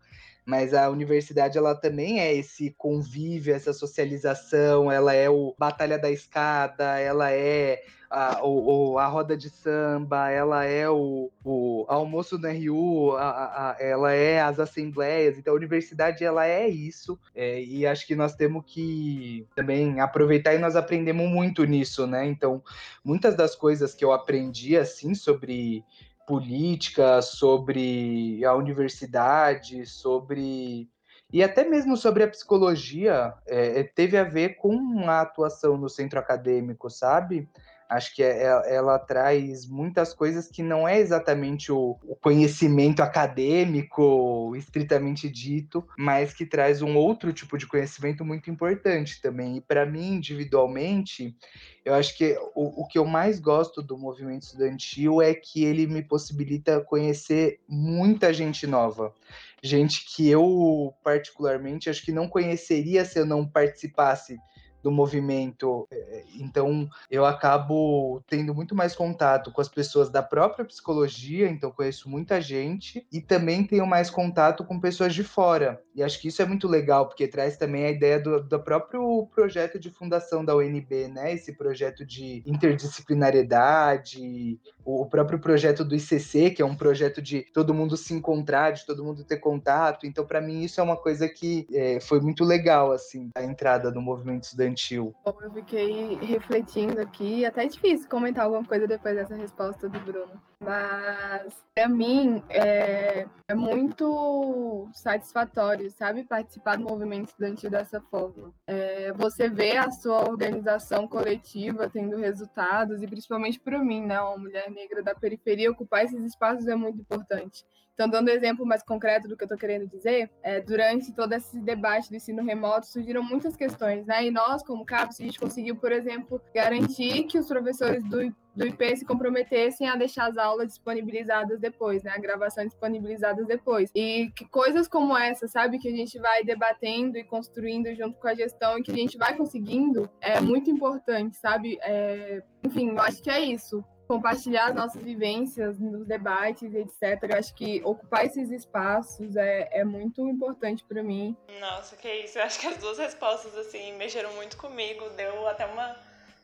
mas 0.46 0.74
a 0.74 0.90
universidade 0.90 1.58
ela 1.58 1.76
também 1.76 2.20
é 2.20 2.34
esse 2.34 2.72
convívio, 2.78 3.54
essa 3.54 3.74
socialização, 3.74 4.92
ela 4.92 5.14
é 5.14 5.30
o 5.30 5.56
batalha 5.58 5.98
da 5.98 6.12
escada, 6.12 7.00
ela 7.00 7.32
é 7.32 7.84
a, 8.14 8.46
o, 8.46 9.00
a 9.00 9.08
roda 9.08 9.36
de 9.36 9.50
samba, 9.50 10.30
ela 10.30 10.64
é 10.64 10.88
o, 10.88 11.32
o 11.44 11.86
almoço 11.88 12.38
no 12.38 12.48
RU, 12.48 13.16
a, 13.16 13.72
a, 13.72 13.78
ela 13.80 14.14
é 14.14 14.40
as 14.40 14.60
assembleias, 14.60 15.38
então 15.40 15.52
a 15.52 15.58
universidade 15.58 16.24
ela 16.24 16.46
é 16.46 16.68
isso, 16.68 17.20
é, 17.34 17.60
e 17.64 17.88
acho 17.88 18.06
que 18.06 18.16
nós 18.16 18.36
temos 18.36 18.64
que 18.68 19.48
também 19.56 20.00
aproveitar 20.00 20.54
e 20.54 20.60
nós 20.60 20.76
aprendemos 20.76 21.28
muito 21.28 21.64
nisso, 21.66 22.06
né? 22.06 22.24
Então, 22.28 22.62
muitas 23.04 23.36
das 23.36 23.56
coisas 23.56 23.96
que 23.96 24.06
eu 24.06 24.12
aprendi 24.12 24.78
assim 24.78 25.16
sobre 25.16 25.84
política, 26.28 27.22
sobre 27.22 28.44
a 28.46 28.54
universidade, 28.54 29.86
sobre 29.86 30.90
e 31.34 31.42
até 31.42 31.68
mesmo 31.68 31.98
sobre 31.98 32.22
a 32.22 32.28
psicologia, 32.28 33.34
é, 33.48 33.80
é 33.80 33.84
teve 33.84 34.16
a 34.16 34.24
ver 34.24 34.50
com 34.56 35.10
a 35.10 35.22
atuação 35.22 35.76
no 35.78 35.90
centro 35.90 36.20
acadêmico, 36.20 36.92
sabe? 36.92 37.50
Acho 37.94 38.16
que 38.16 38.24
é, 38.24 38.44
é, 38.44 38.76
ela 38.76 38.98
traz 38.98 39.68
muitas 39.68 40.16
coisas 40.16 40.48
que 40.48 40.64
não 40.64 40.88
é 40.88 41.00
exatamente 41.00 41.72
o, 41.72 41.96
o 42.04 42.16
conhecimento 42.16 43.02
acadêmico, 43.02 44.56
estritamente 44.56 45.30
dito, 45.30 45.88
mas 45.96 46.34
que 46.34 46.44
traz 46.44 46.82
um 46.82 46.98
outro 46.98 47.32
tipo 47.32 47.56
de 47.56 47.68
conhecimento 47.68 48.26
muito 48.26 48.50
importante 48.50 49.22
também. 49.22 49.58
E 49.58 49.62
para 49.62 49.86
mim, 49.86 50.16
individualmente, 50.16 51.38
eu 51.86 51.94
acho 51.94 52.18
que 52.18 52.36
o, 52.56 52.82
o 52.82 52.88
que 52.88 52.98
eu 52.98 53.06
mais 53.06 53.40
gosto 53.40 53.84
do 53.84 53.96
movimento 53.96 54.42
estudantil 54.42 55.22
é 55.22 55.36
que 55.36 55.64
ele 55.64 55.86
me 55.86 56.02
possibilita 56.02 56.82
conhecer 56.82 57.60
muita 57.70 58.34
gente 58.34 58.66
nova. 58.66 59.14
Gente 59.62 60.04
que 60.04 60.28
eu, 60.28 60.96
particularmente, 61.04 61.92
acho 61.92 62.04
que 62.04 62.12
não 62.12 62.28
conheceria 62.28 63.06
se 63.06 63.20
eu 63.20 63.26
não 63.26 63.48
participasse 63.48 64.40
do 64.84 64.92
movimento. 64.92 65.88
É, 65.90 66.24
então, 66.36 66.88
eu 67.10 67.26
acabo 67.26 68.22
tendo 68.28 68.54
muito 68.54 68.76
mais 68.76 68.94
contato 68.94 69.52
com 69.52 69.62
as 69.62 69.70
pessoas 69.70 70.10
da 70.10 70.22
própria 70.22 70.66
psicologia, 70.66 71.50
então 71.50 71.72
conheço 71.72 72.10
muita 72.10 72.42
gente, 72.42 73.08
e 73.12 73.22
também 73.22 73.64
tenho 73.64 73.88
mais 73.88 74.10
contato 74.10 74.66
com 74.66 74.80
pessoas 74.80 75.16
de 75.16 75.24
fora. 75.24 75.82
E 75.96 76.04
acho 76.04 76.20
que 76.20 76.28
isso 76.28 76.42
é 76.42 76.46
muito 76.46 76.68
legal, 76.68 77.08
porque 77.08 77.28
traz 77.28 77.56
também 77.56 77.86
a 77.86 77.92
ideia 77.92 78.20
do, 78.20 78.44
do 78.44 78.60
próprio 78.60 79.26
projeto 79.28 79.80
de 79.80 79.90
fundação 79.90 80.44
da 80.44 80.56
UNB, 80.56 81.08
né? 81.08 81.34
Esse 81.34 81.54
projeto 81.54 82.06
de 82.06 82.44
interdisciplinariedade, 82.46 84.60
o 84.84 85.06
próprio 85.06 85.40
projeto 85.40 85.86
do 85.86 85.96
ICC, 85.96 86.52
que 86.52 86.62
é 86.62 86.66
um 86.66 86.76
projeto 86.76 87.22
de 87.22 87.44
todo 87.54 87.74
mundo 87.74 87.96
se 87.96 88.14
encontrar, 88.14 88.72
de 88.72 88.86
todo 88.86 89.04
mundo 89.04 89.24
ter 89.24 89.38
contato. 89.38 90.06
Então, 90.06 90.26
para 90.26 90.42
mim, 90.42 90.64
isso 90.64 90.82
é 90.82 90.84
uma 90.84 90.98
coisa 90.98 91.30
que 91.30 91.68
é, 91.72 92.00
foi 92.00 92.20
muito 92.20 92.44
legal, 92.44 92.92
assim, 92.92 93.30
a 93.36 93.44
entrada 93.44 93.92
no 93.92 94.02
movimento 94.02 94.56
estudantil. 94.74 95.14
Bom, 95.24 95.38
eu 95.42 95.52
fiquei 95.52 96.16
refletindo 96.16 97.00
aqui, 97.00 97.46
até 97.46 97.66
é 97.66 97.68
difícil 97.68 98.10
comentar 98.10 98.46
alguma 98.46 98.64
coisa 98.66 98.88
depois 98.88 99.16
dessa 99.16 99.36
resposta 99.36 99.88
do 99.88 100.00
Bruno. 100.00 100.42
Mas, 100.64 101.54
para 101.76 101.90
mim, 101.90 102.42
é, 102.50 103.28
é 103.48 103.56
muito 103.56 104.88
satisfatório, 104.94 105.92
sabe, 105.92 106.24
participar 106.24 106.78
do 106.78 106.84
movimento 106.84 107.30
estudantil 107.30 107.70
dessa 107.70 108.00
forma. 108.00 108.54
É, 108.66 109.12
você 109.14 109.50
vê 109.50 109.78
a 109.78 109.92
sua 109.92 110.22
organização 110.22 111.08
coletiva 111.08 111.90
tendo 111.90 112.18
resultados, 112.18 113.02
e 113.02 113.08
principalmente 113.08 113.60
para 113.60 113.80
mim, 113.80 114.06
né, 114.06 114.20
uma 114.22 114.38
mulher 114.38 114.72
negra 114.72 115.04
da 115.04 115.14
periferia, 115.14 115.70
ocupar 115.70 116.06
esses 116.06 116.24
espaços 116.24 116.68
é 116.68 116.76
muito 116.76 117.02
importante. 117.02 117.66
Então, 117.94 118.10
dando 118.10 118.30
um 118.30 118.34
exemplo 118.34 118.66
mais 118.66 118.82
concreto 118.82 119.28
do 119.28 119.38
que 119.38 119.44
eu 119.44 119.46
estou 119.46 119.58
querendo 119.58 119.88
dizer, 119.88 120.32
é, 120.42 120.60
durante 120.60 121.14
todo 121.14 121.34
esse 121.34 121.60
debate 121.60 122.10
do 122.10 122.16
ensino 122.16 122.44
remoto 122.44 122.88
surgiram 122.88 123.22
muitas 123.22 123.56
questões, 123.56 124.06
né? 124.08 124.26
E 124.26 124.32
nós, 124.32 124.64
como 124.64 124.86
CAPES, 124.86 125.20
a 125.20 125.24
gente 125.24 125.40
conseguiu, 125.40 125.76
por 125.76 125.92
exemplo, 125.92 126.42
garantir 126.56 127.26
que 127.26 127.38
os 127.38 127.48
professores 127.48 128.04
do, 128.06 128.34
do 128.56 128.66
IP 128.66 128.98
se 128.98 129.06
comprometessem 129.06 129.88
a 129.88 129.96
deixar 129.96 130.30
as 130.30 130.38
aulas 130.38 130.68
disponibilizadas 130.68 131.60
depois, 131.60 132.04
né? 132.04 132.12
A 132.12 132.20
gravação 132.20 132.66
disponibilizadas 132.66 133.48
depois. 133.48 133.90
E 133.96 134.32
que 134.36 134.48
coisas 134.48 134.88
como 134.88 135.18
essa, 135.18 135.48
sabe? 135.48 135.80
Que 135.80 135.90
a 135.90 135.96
gente 135.96 136.20
vai 136.20 136.44
debatendo 136.44 137.18
e 137.18 137.24
construindo 137.24 137.94
junto 137.96 138.20
com 138.20 138.28
a 138.28 138.36
gestão 138.36 138.78
e 138.78 138.84
que 138.84 138.92
a 138.92 138.96
gente 138.96 139.18
vai 139.18 139.36
conseguindo, 139.36 140.10
é 140.22 140.40
muito 140.40 140.70
importante, 140.70 141.38
sabe? 141.38 141.78
É, 141.82 142.44
enfim, 142.64 142.90
eu 142.90 143.00
acho 143.00 143.22
que 143.22 143.30
é 143.30 143.40
isso 143.40 143.84
compartilhar 144.08 144.68
as 144.68 144.76
nossas 144.76 145.02
vivências 145.02 145.80
nos 145.80 146.06
debates, 146.06 146.74
etc. 146.74 147.24
Eu 147.24 147.38
acho 147.38 147.56
que 147.56 147.82
ocupar 147.84 148.26
esses 148.26 148.52
espaços 148.52 149.36
é, 149.36 149.70
é 149.72 149.84
muito 149.84 150.28
importante 150.28 150.84
para 150.86 151.02
mim. 151.02 151.36
Nossa, 151.60 151.96
que 151.96 152.08
isso. 152.08 152.38
Eu 152.38 152.44
acho 152.44 152.60
que 152.60 152.68
as 152.68 152.78
duas 152.78 152.98
respostas, 152.98 153.56
assim, 153.58 153.94
mexeram 153.94 154.34
muito 154.34 154.58
comigo. 154.58 155.10
Deu 155.12 155.48
até 155.48 155.66
uma 155.66 155.96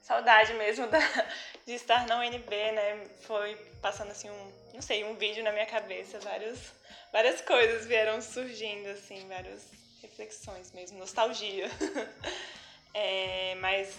saudade 0.02 0.54
mesmo 0.54 0.88
da, 0.88 1.00
de 1.66 1.74
estar 1.74 2.08
na 2.08 2.20
UNB, 2.20 2.72
né? 2.72 3.06
Foi 3.22 3.56
passando, 3.82 4.12
assim, 4.12 4.30
um, 4.30 4.52
não 4.74 4.82
sei, 4.82 5.04
um 5.04 5.16
vídeo 5.16 5.44
na 5.44 5.52
minha 5.52 5.66
cabeça. 5.66 6.20
Vários, 6.20 6.60
várias 7.12 7.42
coisas 7.42 7.86
vieram 7.86 8.22
surgindo, 8.22 8.90
assim, 8.90 9.28
várias 9.28 9.64
reflexões 10.02 10.72
mesmo. 10.72 10.98
Nostalgia. 10.98 11.70
É, 12.92 13.54
mas, 13.62 13.96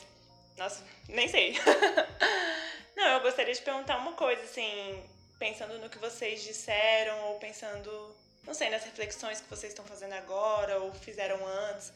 nossa, 0.56 0.84
nem 1.08 1.28
sei. 1.28 1.56
Não, 2.96 3.06
eu 3.06 3.20
gostaria 3.20 3.54
de 3.54 3.62
perguntar 3.62 3.98
uma 3.98 4.14
coisa, 4.14 4.42
assim, 4.42 5.02
pensando 5.38 5.78
no 5.78 5.88
que 5.88 5.98
vocês 5.98 6.42
disseram, 6.42 7.18
ou 7.28 7.38
pensando, 7.38 8.14
não 8.44 8.52
sei, 8.52 8.68
nas 8.68 8.84
reflexões 8.84 9.40
que 9.40 9.48
vocês 9.48 9.72
estão 9.72 9.84
fazendo 9.84 10.12
agora, 10.14 10.78
ou 10.80 10.92
fizeram 10.92 11.46
antes. 11.46 11.92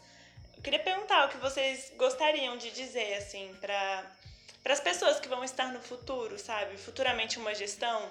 Queria 0.64 0.78
perguntar 0.78 1.26
o 1.26 1.28
que 1.28 1.36
vocês 1.36 1.92
gostariam 1.98 2.56
de 2.56 2.70
dizer, 2.70 3.16
assim, 3.18 3.50
para 3.60 4.02
as 4.72 4.80
pessoas 4.80 5.20
que 5.20 5.28
vão 5.28 5.44
estar 5.44 5.70
no 5.70 5.78
futuro, 5.78 6.38
sabe? 6.38 6.78
Futuramente 6.78 7.38
uma 7.38 7.54
gestão 7.54 8.08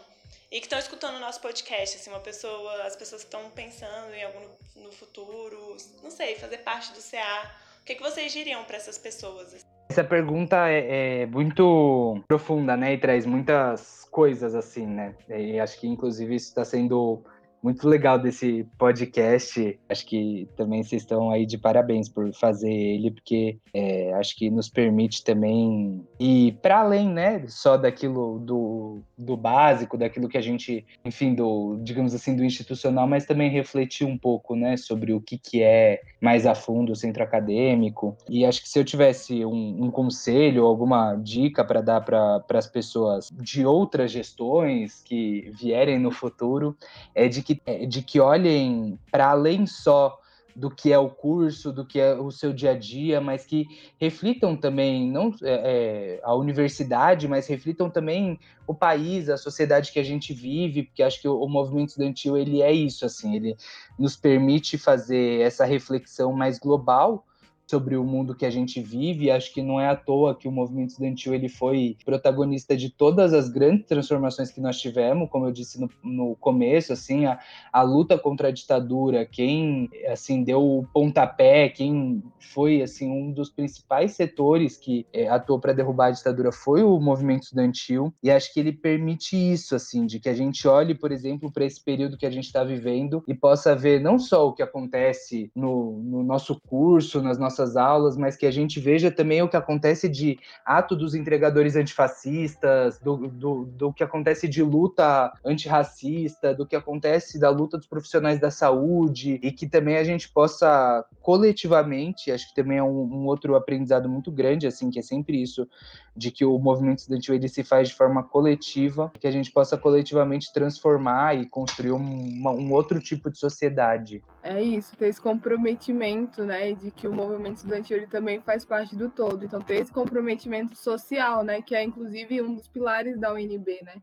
e 0.52 0.60
que 0.60 0.68
estão 0.68 0.78
escutando 0.78 1.16
o 1.16 1.20
nosso 1.20 1.42
podcast, 1.42 1.98
assim, 1.98 2.12
uma 2.12 2.20
pessoa, 2.20 2.84
as 2.84 2.96
pessoas 2.96 3.24
que 3.24 3.28
estão 3.28 3.50
pensando 3.50 4.14
em 4.14 4.24
algum 4.24 4.48
no 4.76 4.92
futuro, 4.92 5.76
não 6.04 6.12
sei, 6.12 6.36
fazer 6.36 6.60
parte 6.60 6.94
do 6.94 7.00
CA. 7.00 7.52
O 7.82 7.86
que, 7.86 7.96
que 7.96 8.04
vocês 8.04 8.32
diriam 8.32 8.64
para 8.66 8.78
essas 8.78 9.00
pessoas? 9.00 9.66
Essa 9.90 10.04
pergunta 10.04 10.70
é, 10.70 11.22
é, 11.22 11.26
muito 11.26 12.24
profunda, 12.28 12.78
né? 12.78 12.94
E 12.94 13.00
traz 13.00 13.26
muitas 13.26 14.06
coisas, 14.12 14.54
assim, 14.54 14.86
né? 14.86 15.16
E 15.28 15.60
acho 15.60 15.80
que, 15.80 15.88
inclusive, 15.88 16.36
isso 16.36 16.50
está 16.50 16.64
sendo 16.64 17.24
muito 17.64 17.88
legal 17.88 18.20
desse 18.20 18.68
podcast. 18.78 19.80
Acho 19.88 20.06
que 20.06 20.50
também 20.58 20.84
vocês 20.84 21.02
estão 21.02 21.32
aí 21.32 21.46
de 21.46 21.58
parabéns 21.58 22.10
por 22.10 22.34
fazer 22.34 22.72
ele, 22.72 23.10
porque 23.10 23.58
é, 23.74 24.14
acho 24.16 24.36
que 24.36 24.50
nos 24.50 24.70
permite 24.70 25.24
também 25.24 26.06
ir 26.20 26.60
para 26.62 26.82
além, 26.82 27.10
né? 27.10 27.46
Só 27.48 27.78
daquilo 27.78 28.40
do, 28.40 29.02
do 29.18 29.38
básico, 29.38 29.98
daquilo 29.98 30.28
que 30.28 30.38
a 30.38 30.42
gente, 30.42 30.86
enfim, 31.06 31.34
do, 31.34 31.78
digamos 31.82 32.14
assim, 32.14 32.36
do 32.36 32.44
institucional, 32.44 33.08
mas 33.08 33.26
também 33.26 33.50
refletir 33.50 34.06
um 34.06 34.18
pouco, 34.18 34.56
né, 34.56 34.76
sobre 34.76 35.14
o 35.14 35.22
que, 35.22 35.38
que 35.38 35.64
é 35.64 36.02
mais 36.20 36.46
a 36.46 36.54
fundo 36.54 36.92
o 36.92 36.96
centro 36.96 37.24
acadêmico. 37.24 38.18
E 38.30 38.46
acho 38.46 38.62
que 38.62 38.68
se 38.68 38.78
eu 38.78 38.84
tivesse 38.84 39.46
um, 39.46 39.86
um 39.86 39.92
conselho, 39.92 40.66
alguma 40.66 41.16
dica 41.16 41.64
para 41.64 41.80
dar 41.80 42.02
para 42.02 42.44
as 42.54 42.68
pessoas 42.68 43.30
de 43.32 43.66
outras 43.66 44.12
gestões 44.12 45.02
que 45.04 45.50
vierem 45.58 45.98
no 45.98 46.12
futuro, 46.12 46.76
é 47.16 47.28
de 47.30 47.42
que 47.42 47.53
que, 47.56 47.62
é, 47.66 47.86
de 47.86 48.02
que 48.02 48.20
olhem 48.20 48.98
para 49.12 49.30
além 49.30 49.66
só 49.66 50.20
do 50.56 50.70
que 50.70 50.92
é 50.94 50.98
o 50.98 51.10
curso, 51.10 51.72
do 51.72 51.86
que 51.86 52.00
é 52.00 52.14
o 52.14 52.32
seu 52.32 52.54
dia 52.54 52.72
a 52.72 52.78
dia, 52.78 53.20
mas 53.20 53.46
que 53.46 53.66
reflitam 54.00 54.56
também 54.56 55.10
não 55.10 55.34
é, 55.42 56.18
é, 56.18 56.20
a 56.24 56.36
universidade, 56.36 57.28
mas 57.28 57.48
reflitam 57.48 57.90
também 57.90 58.40
o 58.68 58.74
país, 58.74 59.30
a 59.30 59.38
sociedade 59.38 59.92
que 59.92 60.00
a 60.00 60.04
gente 60.04 60.34
vive, 60.34 60.84
porque 60.84 61.02
acho 61.02 61.20
que 61.22 61.28
o, 61.28 61.40
o, 61.40 61.50
movimento 61.50 61.90
estudantil 61.90 62.38
ele 62.38 62.62
é 62.62 62.72
isso, 62.72 63.06
assim, 63.06 63.36
ele 63.36 63.58
nos 63.98 64.16
permite 64.16 64.78
fazer 64.78 65.42
essa 65.42 65.66
reflexão 65.66 66.32
mais 66.32 66.60
global 66.60 67.26
sobre 67.68 67.96
o 67.96 68.04
mundo 68.04 68.36
que 68.36 68.46
a 68.46 68.50
gente 68.50 68.82
vive. 68.82 69.32
Acho 69.32 69.54
que 69.54 69.62
não 69.62 69.80
é 69.80 69.90
à 69.90 69.96
toa 69.96 70.36
que 70.36 70.48
o 70.48 70.52
movimento 70.52 70.92
estudantil 70.92 71.34
ele 71.34 71.50
foi 71.50 71.98
protagonista 72.06 72.76
de 72.76 72.90
todas 72.90 73.34
as 73.34 73.50
grandes 73.50 73.88
transformações 73.88 74.52
que 74.52 74.62
nós 74.62 74.80
tivemos, 74.80 75.30
como 75.30 75.46
eu 75.46 75.52
disse 75.52 75.80
no, 75.80 75.90
no 76.04 76.36
começo, 76.36 76.94
assim, 76.94 77.26
a, 77.26 77.40
a, 77.72 77.82
luta 77.82 78.18
contra 78.18 78.50
a 78.50 78.52
ditadura, 78.52 79.26
quem 79.26 79.90
assim 80.08 80.44
deu 80.44 80.62
o 80.62 80.88
pontapé, 80.94 81.70
quem 81.70 82.22
foi 82.40 82.82
assim 82.82 83.10
um 83.10 83.32
dos 83.32 83.50
principais 83.50 84.14
setores 84.14 84.78
que 84.78 85.06
é, 85.14 85.28
atuou 85.28 85.60
para 85.60 85.74
derrubar 85.74 86.08
a 86.08 86.12
ditadura 86.12 86.52
foi 86.52 86.84
o 86.84 87.00
movimento 87.00 87.44
estudantil. 87.44 88.14
E 88.22 88.30
acho 88.30 88.54
que 88.54 88.60
ele 88.60 88.72
permite 88.72 89.36
isso, 89.36 89.76
assim, 89.76 90.06
de 90.06 90.20
que 90.20 90.30
a 90.30 90.34
gente 90.34 90.68
olhe, 90.68 90.94
por 90.94 91.12
exemplo, 91.12 91.52
para 91.52 91.66
esse 91.66 91.84
período 91.84 92.18
que 92.18 92.26
a 92.26 92.32
gente 92.32 92.46
está 92.46 92.64
vivendo 92.64 93.24
e 93.28 93.34
possa 93.34 93.76
ver 93.76 94.00
não 94.00 94.20
só 94.20 94.48
o 94.48 94.54
que 94.54 94.62
acontece 94.62 95.52
no, 95.56 96.02
no 96.04 96.24
nosso 96.24 96.60
curso, 96.68 97.22
nas 97.22 97.38
nossas 97.38 97.53
nossas 97.54 97.78
aulas, 97.78 98.18
mas 98.18 98.36
que 98.36 98.46
a 98.46 98.52
gente 98.52 98.80
veja 98.80 99.12
também 99.12 99.42
o 99.42 99.48
que 99.48 99.56
acontece 99.56 100.10
de 100.10 100.40
ato 100.66 100.96
dos 100.96 101.14
entregadores 101.14 101.76
antifascistas, 101.76 103.00
do, 103.00 103.28
do, 103.28 103.66
do 103.66 103.94
que 103.94 104.04
acontece 104.04 104.48
de 104.48 104.64
luta 104.64 105.32
antirracista, 105.46 106.54
do 106.54 106.66
que 106.66 106.76
acontece 106.76 107.40
da 107.40 107.50
luta 107.50 107.78
dos 107.78 107.88
profissionais 107.88 108.40
da 108.40 108.50
saúde, 108.50 109.40
e 109.42 109.52
que 109.52 109.68
também 109.68 109.98
a 109.98 110.04
gente 110.04 110.30
possa 110.30 111.06
coletivamente, 111.22 112.32
acho 112.32 112.50
que 112.50 112.56
também 112.56 112.80
é 112.80 112.84
um, 112.84 113.04
um 113.04 113.26
outro 113.26 113.56
aprendizado 113.56 114.10
muito 114.10 114.32
grande, 114.32 114.68
assim, 114.68 114.90
que 114.90 115.00
é 115.00 115.04
sempre 115.04 115.42
isso, 115.42 115.68
de 116.16 116.32
que 116.32 116.46
o 116.46 116.58
movimento 116.60 117.00
estudantil 117.00 117.36
ele 117.36 117.48
se 117.48 117.64
faz 117.64 117.90
de 117.90 117.96
forma 117.96 118.24
coletiva, 118.24 119.12
que 119.20 119.28
a 119.28 119.32
gente 119.32 119.52
possa 119.52 119.78
coletivamente 119.78 120.52
transformar 120.54 121.36
e 121.36 121.48
construir 121.48 121.92
um, 121.92 122.00
um 122.00 122.72
outro 122.72 123.00
tipo 123.00 123.30
de 123.30 123.38
sociedade. 123.38 124.24
É 124.42 124.62
isso, 124.62 124.96
ter 124.96 125.08
esse 125.08 125.22
comprometimento, 125.22 126.44
né, 126.44 126.74
de 126.74 126.92
que 126.92 127.08
o 127.08 127.14
movimento 127.14 127.58
estudantil 127.58 127.98
ele 127.98 128.08
também 128.08 128.42
faz 128.42 128.66
parte 128.66 128.96
do 128.96 129.10
todo. 129.10 129.44
Então, 129.44 129.62
ter 129.62 129.76
esse 129.76 129.92
comprometimento 129.92 130.76
social, 130.76 131.44
né, 131.44 131.62
que 131.62 131.76
é 131.76 131.84
inclusive 131.84 132.42
um 132.42 132.56
dos 132.56 132.68
pilares 132.68 133.20
da 133.20 133.34
UNB, 133.34 133.80
né, 133.84 133.96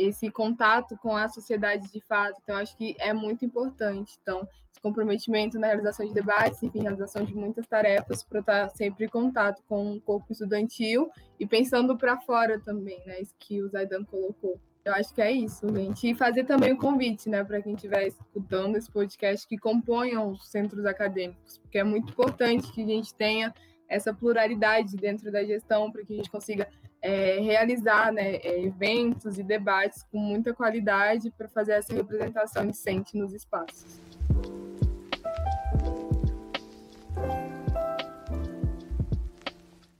esse 0.00 0.30
contato 0.30 0.96
com 0.98 1.16
a 1.16 1.28
sociedade 1.28 1.90
de 1.90 2.00
fato. 2.00 2.38
Então, 2.42 2.56
acho 2.56 2.76
que 2.76 2.96
é 2.98 3.12
muito 3.12 3.44
importante. 3.44 4.16
Então, 4.22 4.46
esse 4.70 4.80
comprometimento 4.80 5.58
na 5.58 5.66
realização 5.66 6.06
de 6.06 6.14
debates, 6.14 6.62
enfim, 6.62 6.82
realização 6.82 7.24
de 7.24 7.34
muitas 7.34 7.66
tarefas 7.66 8.22
para 8.22 8.40
estar 8.40 8.68
sempre 8.70 9.06
em 9.06 9.08
contato 9.08 9.62
com 9.68 9.92
o 9.92 10.00
corpo 10.00 10.30
estudantil 10.30 11.10
e 11.38 11.46
pensando 11.46 11.96
para 11.96 12.18
fora 12.20 12.60
também, 12.60 13.02
né, 13.04 13.20
isso 13.20 13.34
que 13.38 13.62
o 13.62 13.68
Zaidan 13.68 14.04
colocou. 14.04 14.58
Eu 14.84 14.94
acho 14.94 15.12
que 15.12 15.20
é 15.20 15.30
isso, 15.30 15.68
gente. 15.74 16.08
E 16.08 16.14
fazer 16.14 16.44
também 16.44 16.72
o 16.72 16.78
convite, 16.78 17.28
né, 17.28 17.44
para 17.44 17.60
quem 17.60 17.74
estiver 17.74 18.06
escutando 18.06 18.76
esse 18.76 18.90
podcast, 18.90 19.46
que 19.46 19.58
componham 19.58 20.30
os 20.30 20.48
centros 20.48 20.86
acadêmicos, 20.86 21.58
porque 21.58 21.78
é 21.78 21.84
muito 21.84 22.10
importante 22.10 22.72
que 22.72 22.82
a 22.82 22.86
gente 22.86 23.14
tenha 23.14 23.52
essa 23.88 24.14
pluralidade 24.14 24.96
dentro 24.96 25.30
da 25.32 25.44
gestão, 25.44 25.90
para 25.90 26.04
que 26.04 26.12
a 26.12 26.16
gente 26.16 26.30
consiga 26.30 26.68
é, 27.00 27.38
realizar 27.40 28.12
né, 28.12 28.36
é, 28.36 28.60
eventos 28.62 29.38
e 29.38 29.42
debates 29.42 30.02
com 30.04 30.18
muita 30.18 30.52
qualidade 30.52 31.30
para 31.30 31.48
fazer 31.48 31.72
essa 31.72 31.94
representação 31.94 32.66
decente 32.66 33.16
nos 33.16 33.32
espaços. 33.32 34.00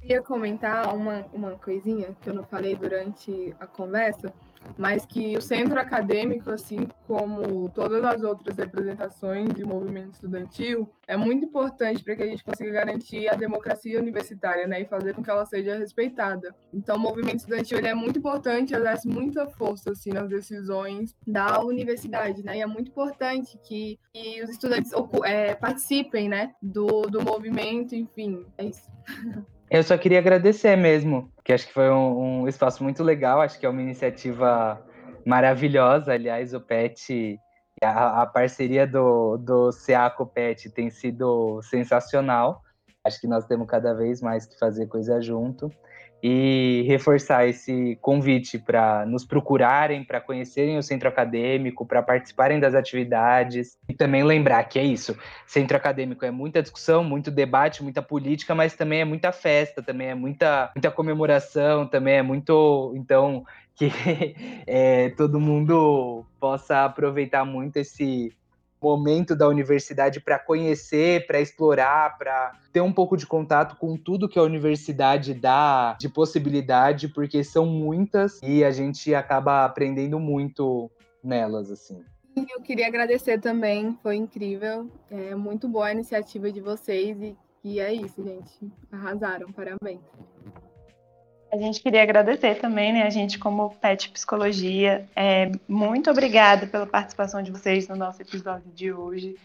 Queria 0.01 0.23
comentar 0.23 0.95
uma, 0.95 1.27
uma 1.35 1.51
coisinha 1.57 2.17
que 2.21 2.31
eu 2.31 2.35
não 2.35 2.43
falei 2.43 2.75
durante 2.75 3.55
a 3.61 3.67
conversa, 3.67 4.33
mas 4.77 5.07
que 5.07 5.37
o 5.37 5.41
centro 5.41 5.79
acadêmico, 5.79 6.51
assim 6.51 6.89
como 7.07 7.69
todas 7.71 8.05
as 8.05 8.23
outras 8.23 8.57
representações 8.57 9.53
de 9.55 9.65
movimento 9.65 10.15
estudantil, 10.15 10.89
é 11.07 11.17
muito 11.17 11.45
importante 11.47 12.03
para 12.03 12.17
que 12.17 12.23
a 12.23 12.27
gente 12.27 12.45
consiga 12.45 12.71
garantir 12.71 13.29
a 13.29 13.35
democracia 13.35 13.99
universitária, 13.99 14.67
né, 14.67 14.83
e 14.83 14.85
fazer 14.87 15.15
com 15.15 15.23
que 15.23 15.31
ela 15.31 15.47
seja 15.47 15.77
respeitada. 15.79 16.55
Então, 16.73 16.97
o 16.97 17.01
movimento 17.01 17.39
estudantil 17.39 17.79
é 17.79 17.95
muito 17.95 18.19
importante, 18.19 18.75
exerce 18.75 19.09
muita 19.09 19.47
força 19.47 19.93
assim 19.93 20.11
nas 20.11 20.29
decisões 20.29 21.15
da 21.27 21.61
universidade, 21.63 22.43
né, 22.43 22.59
e 22.59 22.61
é 22.61 22.67
muito 22.67 22.91
importante 22.91 23.59
que, 23.63 23.99
que 24.13 24.43
os 24.43 24.51
estudantes 24.51 24.93
é, 25.25 25.55
participem, 25.55 26.29
né, 26.29 26.55
do, 26.63 27.03
do 27.03 27.23
movimento, 27.23 27.95
enfim, 27.95 28.47
é 28.57 28.67
isso. 28.67 28.89
Eu 29.71 29.83
só 29.83 29.99
queria 29.99 30.19
agradecer 30.19 30.77
mesmo, 30.77 31.31
que 31.45 31.53
acho 31.53 31.67
que 31.67 31.73
foi 31.73 31.91
um, 31.91 32.43
um, 32.43 32.49
espaço 32.49 32.83
muito 32.83 33.03
legal, 33.03 33.41
acho 33.41 33.59
que 33.59 33.67
é 33.67 33.69
uma 33.69 33.83
iniciativa 33.83 34.83
maravilhosa. 35.27 36.13
Aliás, 36.13 36.55
o 36.55 36.61
PET, 36.61 37.39
a, 37.83 38.23
a 38.23 38.27
parceria 38.27 38.87
do, 38.87 39.37
do 39.37 39.71
CA 39.71 40.09
com 40.09 40.23
o 40.23 40.27
PET 40.27 40.71
tem 40.71 40.89
sido 40.89 41.61
sensacional. 41.63 42.63
Acho 43.05 43.21
que 43.21 43.27
nós 43.27 43.47
temos 43.47 43.67
cada 43.67 43.93
vez 43.95 44.23
mais 44.23 44.47
que 44.47 44.59
fazer 44.59 44.87
coisa 44.87 45.21
junto 45.21 45.71
e 46.23 46.85
reforçar 46.87 47.47
esse 47.47 47.97
convite 48.01 48.59
para 48.59 49.07
nos 49.07 49.25
procurarem, 49.25 50.05
para 50.05 50.21
conhecerem 50.21 50.77
o 50.77 50.83
centro 50.83 51.09
acadêmico, 51.09 51.87
para 51.87 52.03
participarem 52.03 52.59
das 52.59 52.75
atividades 52.75 53.79
e 53.89 53.95
também 53.95 54.25
lembrar 54.25 54.65
que 54.65 54.79
é 54.79 54.85
isso. 54.85 55.17
Centro 55.47 55.77
acadêmico 55.77 56.25
é 56.25 56.31
muita 56.31 56.61
discussão, 56.61 57.05
muito 57.05 57.31
debate, 57.31 57.83
muita 57.83 58.03
política, 58.03 58.55
mas 58.55 58.75
também 58.75 59.01
é 59.01 59.05
muita 59.05 59.31
festa, 59.31 59.83
também 59.83 60.09
é 60.09 60.15
muita, 60.15 60.71
muita 60.75 60.91
comemoração, 60.91 61.87
também 61.87 62.15
é 62.15 62.23
muito, 62.23 62.93
então 62.97 63.45
que 63.77 63.93
é, 64.67 65.11
todo 65.17 65.39
mundo 65.39 66.25
possa 66.41 66.85
aproveitar 66.85 67.45
muito 67.45 67.77
esse 67.77 68.33
momento 68.81 69.35
da 69.35 69.49
universidade 69.49 70.21
para 70.21 70.39
conhecer, 70.39 71.27
para 71.27 71.41
explorar, 71.41 72.17
para 72.19 72.53
ter 72.73 72.81
um 72.81 72.93
pouco 72.93 73.17
de 73.17 73.27
contato 73.27 73.77
com 73.77 73.97
tudo 73.97 74.29
que 74.29 74.39
a 74.39 74.43
universidade 74.43 75.35
dá 75.35 75.97
de 75.99 76.09
possibilidade, 76.09 77.09
porque 77.09 77.43
são 77.43 77.67
muitas 77.67 78.41
e 78.43 78.65
a 78.65 78.71
gente 78.71 79.15
acaba 79.15 79.65
aprendendo 79.65 80.19
muito 80.19 80.91
nelas, 81.23 81.71
assim. 81.71 82.05
Eu 82.37 82.63
queria 82.63 82.87
agradecer 82.87 83.41
também, 83.41 83.99
foi 84.03 84.17
incrível, 84.17 84.89
é 85.11 85.35
muito 85.35 85.69
boa 85.69 85.87
a 85.87 85.93
iniciativa 85.93 86.53
de 86.53 86.61
vocês 86.61 87.21
e, 87.21 87.37
e 87.65 87.81
é 87.81 87.93
isso, 87.93 88.23
gente, 88.23 88.73
arrasaram, 88.93 89.51
parabéns. 89.53 90.01
A 91.51 91.57
gente 91.57 91.81
queria 91.81 92.03
agradecer 92.03 92.57
também, 92.57 92.93
né? 92.93 93.03
A 93.05 93.11
gente, 93.11 93.39
como 93.39 93.75
PET 93.77 94.11
Psicologia, 94.11 95.09
é, 95.17 95.51
muito 95.67 96.11
obrigada 96.11 96.67
pela 96.67 96.87
participação 96.87 97.43
de 97.43 97.51
vocês 97.51 97.89
no 97.89 97.97
nosso 97.97 98.21
episódio 98.21 98.71
de 98.75 98.93
hoje. 98.93 99.37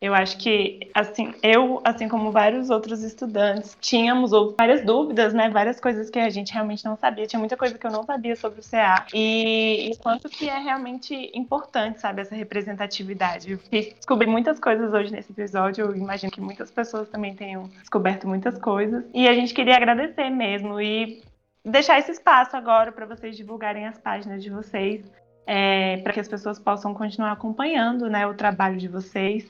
Eu 0.00 0.14
acho 0.14 0.38
que, 0.38 0.88
assim, 0.94 1.34
eu, 1.42 1.78
assim 1.84 2.08
como 2.08 2.32
vários 2.32 2.70
outros 2.70 3.02
estudantes, 3.02 3.76
tínhamos 3.82 4.30
várias 4.58 4.82
dúvidas, 4.82 5.34
né? 5.34 5.50
Várias 5.50 5.78
coisas 5.78 6.08
que 6.08 6.18
a 6.18 6.30
gente 6.30 6.54
realmente 6.54 6.82
não 6.86 6.96
sabia. 6.96 7.26
Tinha 7.26 7.38
muita 7.38 7.54
coisa 7.54 7.76
que 7.76 7.86
eu 7.86 7.90
não 7.90 8.02
sabia 8.04 8.34
sobre 8.34 8.60
o 8.60 8.62
CA. 8.62 9.04
E, 9.12 9.90
e 9.90 9.96
quanto 9.98 10.30
que 10.30 10.48
é 10.48 10.58
realmente 10.58 11.30
importante, 11.34 12.00
sabe, 12.00 12.22
essa 12.22 12.34
representatividade. 12.34 13.52
Eu 13.52 13.58
descobri 13.70 14.26
muitas 14.26 14.58
coisas 14.58 14.90
hoje 14.94 15.12
nesse 15.12 15.32
episódio. 15.32 15.84
Eu 15.84 15.94
imagino 15.94 16.32
que 16.32 16.40
muitas 16.40 16.70
pessoas 16.70 17.06
também 17.10 17.34
tenham 17.34 17.64
descoberto 17.64 18.26
muitas 18.26 18.56
coisas. 18.56 19.04
E 19.12 19.28
a 19.28 19.34
gente 19.34 19.52
queria 19.52 19.76
agradecer 19.76 20.30
mesmo. 20.30 20.80
E 20.80 21.20
deixar 21.64 21.98
esse 21.98 22.12
espaço 22.12 22.54
agora 22.56 22.92
para 22.92 23.06
vocês 23.06 23.36
divulgarem 23.36 23.86
as 23.86 23.98
páginas 23.98 24.42
de 24.42 24.50
vocês, 24.50 25.10
é, 25.46 25.98
para 25.98 26.12
que 26.12 26.20
as 26.20 26.28
pessoas 26.28 26.58
possam 26.58 26.92
continuar 26.94 27.32
acompanhando 27.32 28.08
né, 28.08 28.26
o 28.26 28.34
trabalho 28.34 28.76
de 28.76 28.88
vocês. 28.88 29.48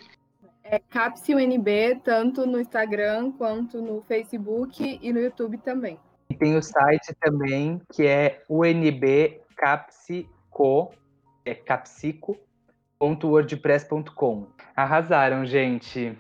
É 0.62 0.78
Capsi 0.78 1.34
UNB, 1.34 2.00
tanto 2.04 2.46
no 2.46 2.60
Instagram 2.60 3.32
quanto 3.32 3.82
no 3.82 4.02
Facebook 4.02 5.00
e 5.02 5.12
no 5.12 5.18
YouTube 5.18 5.58
também. 5.58 5.98
E 6.28 6.34
tem 6.34 6.56
o 6.56 6.62
site 6.62 7.12
também, 7.20 7.82
que 7.92 8.06
é 8.06 8.44
unbcapsico, 8.48 10.28
é 11.44 11.54
capsico.wordpress.com. 11.54 14.46
Arrasaram, 14.76 15.44
gente. 15.44 16.16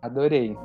Adorei. 0.00 0.56